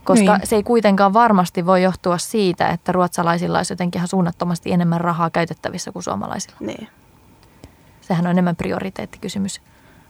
[0.03, 0.47] Koska niin.
[0.47, 5.29] se ei kuitenkaan varmasti voi johtua siitä, että ruotsalaisilla olisi jotenkin ihan suunnattomasti enemmän rahaa
[5.29, 6.57] käytettävissä kuin suomalaisilla.
[6.59, 6.87] Niin.
[8.01, 9.61] Sehän on enemmän prioriteettikysymys.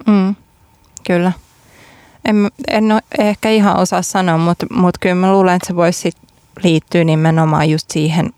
[0.08, 0.36] Mm,
[1.08, 1.32] kyllä.
[2.26, 6.12] En, en ole ehkä ihan osaa sanoa, mutta, mutta kyllä mä luulen, että se voisi
[6.64, 8.30] liittyä nimenomaan just siihen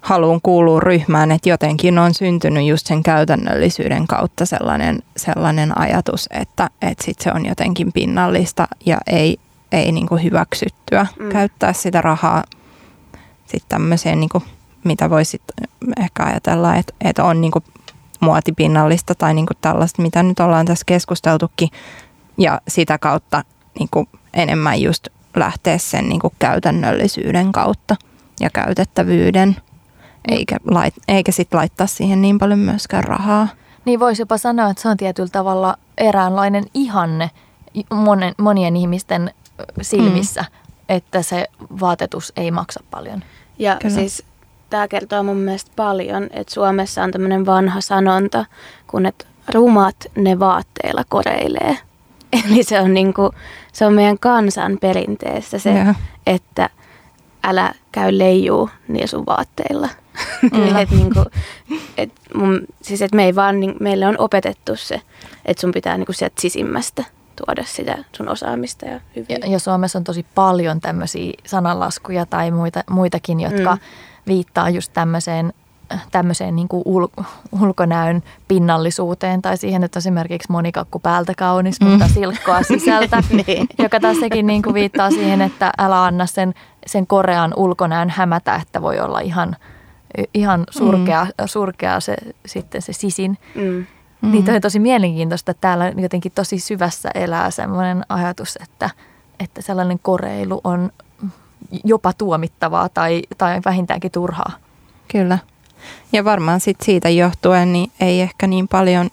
[0.00, 6.70] haluun kuulua ryhmään, että jotenkin on syntynyt just sen käytännöllisyyden kautta sellainen, sellainen ajatus, että,
[6.82, 9.38] että sit se on jotenkin pinnallista ja ei,
[9.72, 11.28] ei niin kuin hyväksyttyä mm.
[11.28, 12.44] käyttää sitä rahaa
[13.46, 14.44] sitten tämmöiseen, niin kuin,
[14.84, 15.42] mitä voisit
[16.00, 17.64] ehkä ajatella, että, että on niin kuin
[18.20, 21.68] muotipinnallista tai niin kuin tällaista, mitä nyt ollaan tässä keskusteltukin.
[22.38, 23.44] Ja sitä kautta
[23.78, 27.96] niin kuin enemmän just lähteä sen niin kuin käytännöllisyyden kautta
[28.40, 29.56] ja käytettävyyden,
[30.28, 33.48] eikä, lait, eikä sitten laittaa siihen niin paljon myöskään rahaa.
[33.84, 37.30] Niin voisi jopa sanoa, että se on tietyllä tavalla eräänlainen ihanne
[37.90, 39.34] monen, monien ihmisten
[39.82, 40.74] silmissä, mm.
[40.88, 41.46] että se
[41.80, 43.22] vaatetus ei maksa paljon.
[43.58, 43.94] Ja Kyllä.
[43.94, 44.24] siis
[44.70, 48.44] tämä kertoo mun mielestä paljon, että Suomessa on tämmöinen vanha sanonta,
[48.86, 51.78] kun että rumat ne vaatteilla koreilee.
[52.46, 53.30] Eli se on, niinku,
[53.72, 55.94] se on meidän kansan perinteessä se, ja.
[56.26, 56.70] että
[57.44, 59.88] älä käy leijuu niin sun vaatteilla.
[60.42, 60.76] Mm.
[60.76, 61.24] et niinku,
[61.96, 65.00] et mun, siis et me ei vaan, niin, meille on opetettu se,
[65.44, 67.04] että sun pitää niinku sieltä sisimmästä
[67.36, 69.26] tuoda sitä sun osaamista ja hyvin.
[69.28, 73.80] Ja, ja Suomessa on tosi paljon tämmöisiä sananlaskuja tai muita, muitakin, jotka mm.
[74.26, 75.52] viittaa just tämmöiseen
[76.10, 77.24] tämmöiseen niin kuin ul-
[77.62, 81.86] ulkonäön pinnallisuuteen tai siihen, että esimerkiksi monikakku päältä kaunis, mm.
[81.86, 83.66] mutta silkkoa sisältä, niin.
[83.78, 86.54] joka taas sekin niin kuin viittaa siihen, että älä anna sen,
[86.86, 89.56] sen korean ulkonäön hämätä, että voi olla ihan,
[90.34, 91.30] ihan surkea, mm.
[91.46, 92.16] surkea se,
[92.46, 93.38] sitten se sisin.
[93.54, 93.86] Mm.
[94.22, 98.90] Niin toi on tosi mielenkiintoista, että täällä jotenkin tosi syvässä elää semmoinen ajatus, että,
[99.40, 100.92] että sellainen koreilu on
[101.84, 104.52] jopa tuomittavaa tai, tai vähintäänkin turhaa.
[105.12, 105.38] Kyllä.
[106.12, 109.10] Ja varmaan sit siitä johtuen niin ei ehkä niin paljon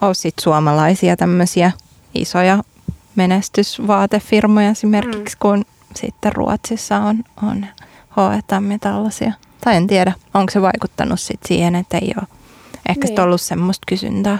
[0.00, 1.72] ole sit suomalaisia tämmöisiä
[2.14, 2.64] isoja
[3.16, 5.40] menestysvaatefirmoja esimerkiksi, mm.
[5.40, 5.64] kun
[5.96, 7.66] sitten Ruotsissa on, on
[8.10, 9.32] H&M ja tällaisia.
[9.64, 12.28] Tai en tiedä, onko se vaikuttanut sit siihen, että ei ole
[12.88, 13.20] ehkä niin.
[13.20, 14.38] ollut semmoista kysyntää.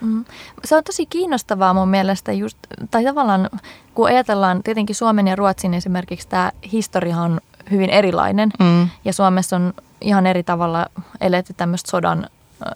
[0.00, 0.24] Mm.
[0.64, 2.58] Se on tosi kiinnostavaa mun mielestä just,
[2.90, 3.50] tai tavallaan
[3.94, 7.40] kun ajatellaan tietenkin Suomen ja Ruotsin esimerkiksi tämä historia on
[7.70, 8.88] hyvin erilainen mm.
[9.04, 10.86] ja Suomessa on ihan eri tavalla
[11.20, 12.26] eletty tämmöistä sodan,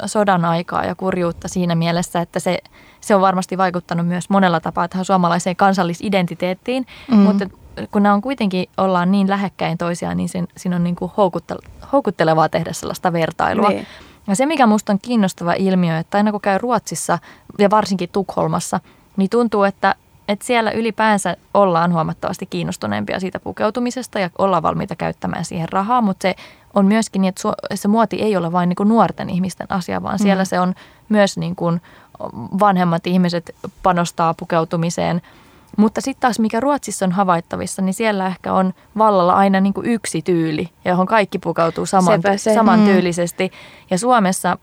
[0.06, 2.58] sodan aikaa ja kurjuutta siinä mielessä, että se,
[3.00, 7.16] se on varmasti vaikuttanut myös monella tapaa tähän suomalaiseen kansallisidentiteettiin, mm.
[7.16, 7.46] mutta
[7.90, 11.10] kun nämä on kuitenkin, ollaan niin lähekkäin toisiaan, niin sen, siinä on niin kuin
[11.92, 13.68] houkuttelevaa tehdä sellaista vertailua.
[13.68, 13.86] Niin.
[14.26, 17.18] Ja se, mikä minusta on kiinnostava ilmiö, että aina kun käy Ruotsissa
[17.58, 18.80] ja varsinkin Tukholmassa,
[19.16, 19.94] niin tuntuu, että,
[20.28, 26.22] että siellä ylipäänsä ollaan huomattavasti kiinnostuneempia siitä pukeutumisesta ja ollaan valmiita käyttämään siihen rahaa, mutta
[26.22, 26.34] se
[26.74, 27.42] on myöskin niin, että
[27.74, 30.46] se muoti ei ole vain niin kuin nuorten ihmisten asia, vaan siellä mm.
[30.46, 30.74] se on
[31.08, 31.80] myös niin kuin
[32.60, 35.22] vanhemmat ihmiset panostaa pukeutumiseen.
[35.76, 39.86] Mutta sitten taas mikä Ruotsissa on havaittavissa, niin siellä ehkä on vallalla aina niin kuin
[39.86, 42.54] yksi tyyli, johon kaikki pukeutuu saman, se.
[42.54, 43.46] samantyylisesti.
[43.48, 43.86] Mm.
[43.90, 44.58] Ja Suomessa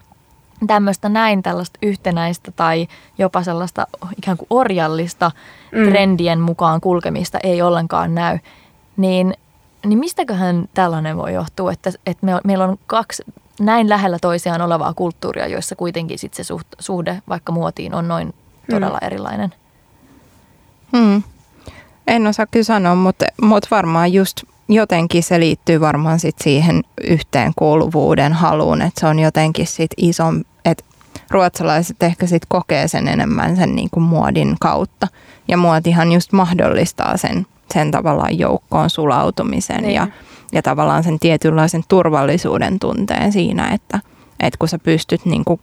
[0.67, 2.87] tämmöistä näin tällaista yhtenäistä tai
[3.17, 3.87] jopa sellaista
[4.17, 5.31] ikään kuin orjallista
[5.71, 5.89] mm.
[5.89, 8.39] trendien mukaan kulkemista ei ollenkaan näy.
[8.97, 9.33] Niin
[9.85, 13.23] niin mistäköhän tällainen voi johtua, että, että me, meillä on kaksi
[13.59, 18.33] näin lähellä toisiaan olevaa kulttuuria, joissa kuitenkin sit se suht, suhde vaikka muotiin on noin
[18.71, 19.07] todella mm.
[19.07, 19.53] erilainen?
[20.97, 21.23] Hmm.
[22.07, 28.33] En osaa kyllä sanoa, mutta, mutta varmaan just jotenkin se liittyy varmaan sit siihen yhteenkuuluvuuden
[28.33, 30.43] haluun, että se on jotenkin sit ison,
[31.29, 35.07] ruotsalaiset ehkä sit kokee sen enemmän sen niin kuin muodin kautta.
[35.47, 39.95] Ja muotihan just mahdollistaa sen sen tavallaan joukkoon sulautumisen niin.
[39.95, 40.07] ja,
[40.51, 43.99] ja tavallaan sen tietynlaisen turvallisuuden tunteen siinä, että,
[44.39, 45.59] että kun sä pystyt niin kuin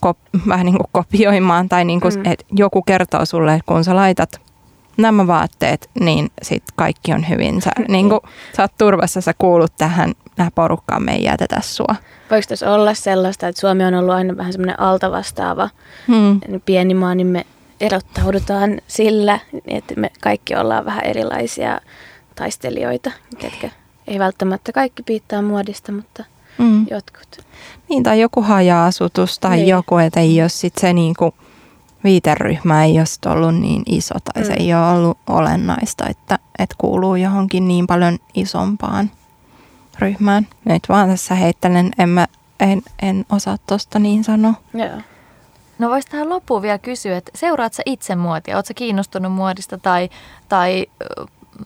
[0.00, 0.18] kop,
[0.48, 2.22] vähän niin kuin kopioimaan tai niin kuin, mm.
[2.24, 4.40] että joku kertoo sulle, että kun sä laitat
[5.02, 7.62] nämä vaatteet, niin sit kaikki on hyvin.
[7.62, 8.20] Sä, niin kuin,
[8.56, 11.94] sä oot turvassa, sä kuulut tähän, tähän porukkaan, me ei jätetä sua.
[12.30, 15.70] Voiko tässä olla sellaista, että Suomi on ollut aina vähän semmoinen altavastaava
[16.08, 16.40] Hmm.
[16.64, 17.46] pieni maa, niin me
[17.80, 21.80] erottaudutaan sillä, että me kaikki ollaan vähän erilaisia
[22.34, 23.70] taistelijoita, ketkä
[24.06, 26.24] ei välttämättä kaikki piittaa muodista, mutta
[26.58, 26.86] Mm.
[26.90, 27.44] jotkut.
[27.88, 29.68] Niin, tai joku haja-asutus tai Niin.
[29.68, 31.34] joku, että ei ole sit se niinku,
[32.04, 34.60] viiteryhmä ei ole ollut niin iso tai se Mm.
[34.60, 39.10] ei ole ollut olennaista, että, että kuuluu johonkin niin paljon isompaan
[39.98, 40.46] ryhmään.
[40.64, 42.26] Nyt vaan tässä heittelen, en, mä,
[42.60, 44.54] en, en osaa tuosta niin sanoa.
[44.74, 45.00] Joo.
[45.78, 48.56] No vois tähän loppuun vielä kysyä, että seuraat sä itse muotia?
[48.56, 50.08] Oletko kiinnostunut muodista tai,
[50.48, 50.86] tai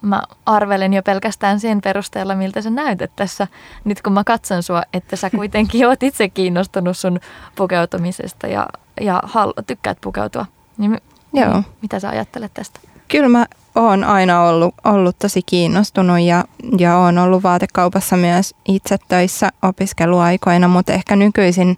[0.03, 3.47] mä arvelen jo pelkästään sen perusteella, miltä sä näytät tässä,
[3.85, 7.21] nyt kun mä katson sua, että sä kuitenkin oot itse kiinnostunut sun
[7.57, 8.67] pukeutumisesta ja,
[9.01, 10.47] ja hal- tykkäät pukeutua.
[10.79, 11.01] Niin
[11.33, 11.63] Joo.
[11.83, 12.81] mitä sä ajattelet tästä?
[13.09, 16.45] Kyllä mä oon aina ollut, ollut tosi kiinnostunut ja,
[16.79, 21.77] ja oon ollut vaatekaupassa myös itse töissä opiskeluaikoina, mutta ehkä nykyisin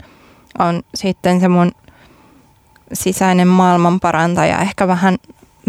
[0.58, 1.72] on sitten se mun
[2.92, 5.16] sisäinen maailmanparantaja ehkä vähän,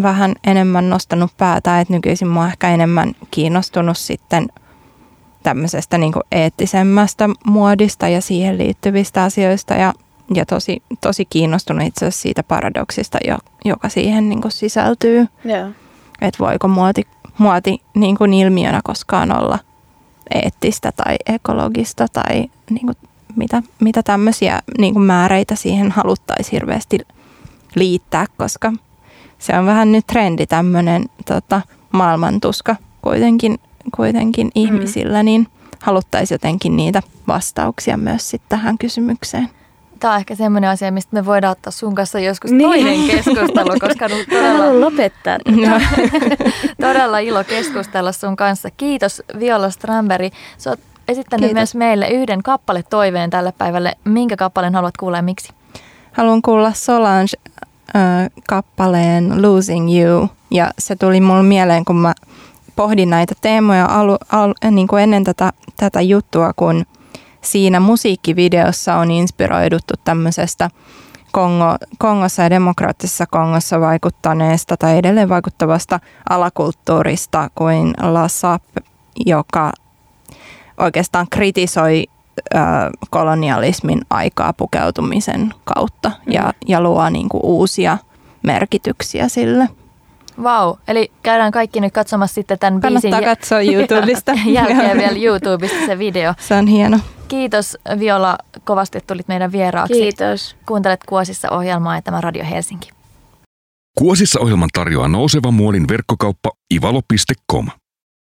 [0.01, 4.47] vähän enemmän nostanut päätä, että nykyisin mä oon ehkä enemmän kiinnostunut sitten
[5.43, 9.93] tämmöisestä niin eettisemmästä muodista ja siihen liittyvistä asioista ja,
[10.33, 15.67] ja tosi, tosi kiinnostunut itse asiassa siitä paradoksista, jo, joka siihen niin sisältyy Joo.
[16.21, 19.59] että voiko muoti, muoti niin kuin ilmiönä koskaan olla
[20.33, 22.97] eettistä tai ekologista tai niin kuin
[23.35, 26.99] mitä, mitä tämmöisiä niin kuin määreitä siihen haluttaisiin hirveästi
[27.75, 28.73] liittää, koska
[29.39, 31.61] se on vähän nyt trendi tämmöinen tota,
[31.91, 33.59] maailmantuska kuitenkin,
[33.95, 35.47] kuitenkin ihmisillä, niin
[35.81, 39.49] haluttaisiin jotenkin niitä vastauksia myös sitten tähän kysymykseen.
[39.99, 42.61] Tämä on ehkä semmoinen asia, mistä me voidaan ottaa sun kanssa joskus Niin.
[42.69, 45.37] toinen keskustelu, koska on todella, lopettaa.
[45.47, 45.79] No.
[46.87, 48.69] todella ilo keskustella sun kanssa.
[48.77, 50.33] Kiitos Viola Strandberg.
[50.57, 51.53] Sä oot esittänyt Kiitos.
[51.59, 53.93] myös meille yhden kappale toiveen tälle päivälle.
[54.03, 55.53] Minkä kappaleen haluat kuulla ja miksi?
[56.11, 57.27] Haluan kuulla Solange
[58.47, 60.29] kappaleen Losing You.
[60.51, 62.13] Ja se tuli mulle mieleen, kun mä
[62.75, 66.85] pohdin näitä teemoja alu, al, niin kuin ennen tätä, tätä juttua, kun
[67.41, 70.69] siinä musiikkivideossa on inspiroiduttu tämmöisestä
[71.31, 78.63] Kongo, Kongossa ja demokraattisessa Kongossa vaikuttaneesta tai edelleen vaikuttavasta alakulttuurista kuin La Sap,
[79.25, 79.71] joka
[80.77, 82.03] oikeastaan kritisoi
[82.55, 82.57] ö,
[83.09, 87.97] kolonialismin aikaa pukeutumisen kautta ja, ja luo niin kuin uusia
[88.43, 89.69] merkityksiä sille.
[90.43, 94.33] Vau, eli käydään kaikki nyt katsomassa sitten tämän biisin Kannattaa katsoa YouTubesta.
[94.45, 96.33] jälkeen vielä YouTubesta se video.
[96.39, 96.99] Se on hieno.
[97.27, 99.93] Kiitos Viola kovasti, että tulit meidän vieraaksi.
[99.93, 100.55] Kiitos.
[100.65, 102.89] Kuuntelet Kuosissa ohjelmaa ja tämä Radio Helsinki.
[103.97, 107.67] Kuosissa ohjelman tarjoaa nouseva muodin verkkokauppa ivalo.com.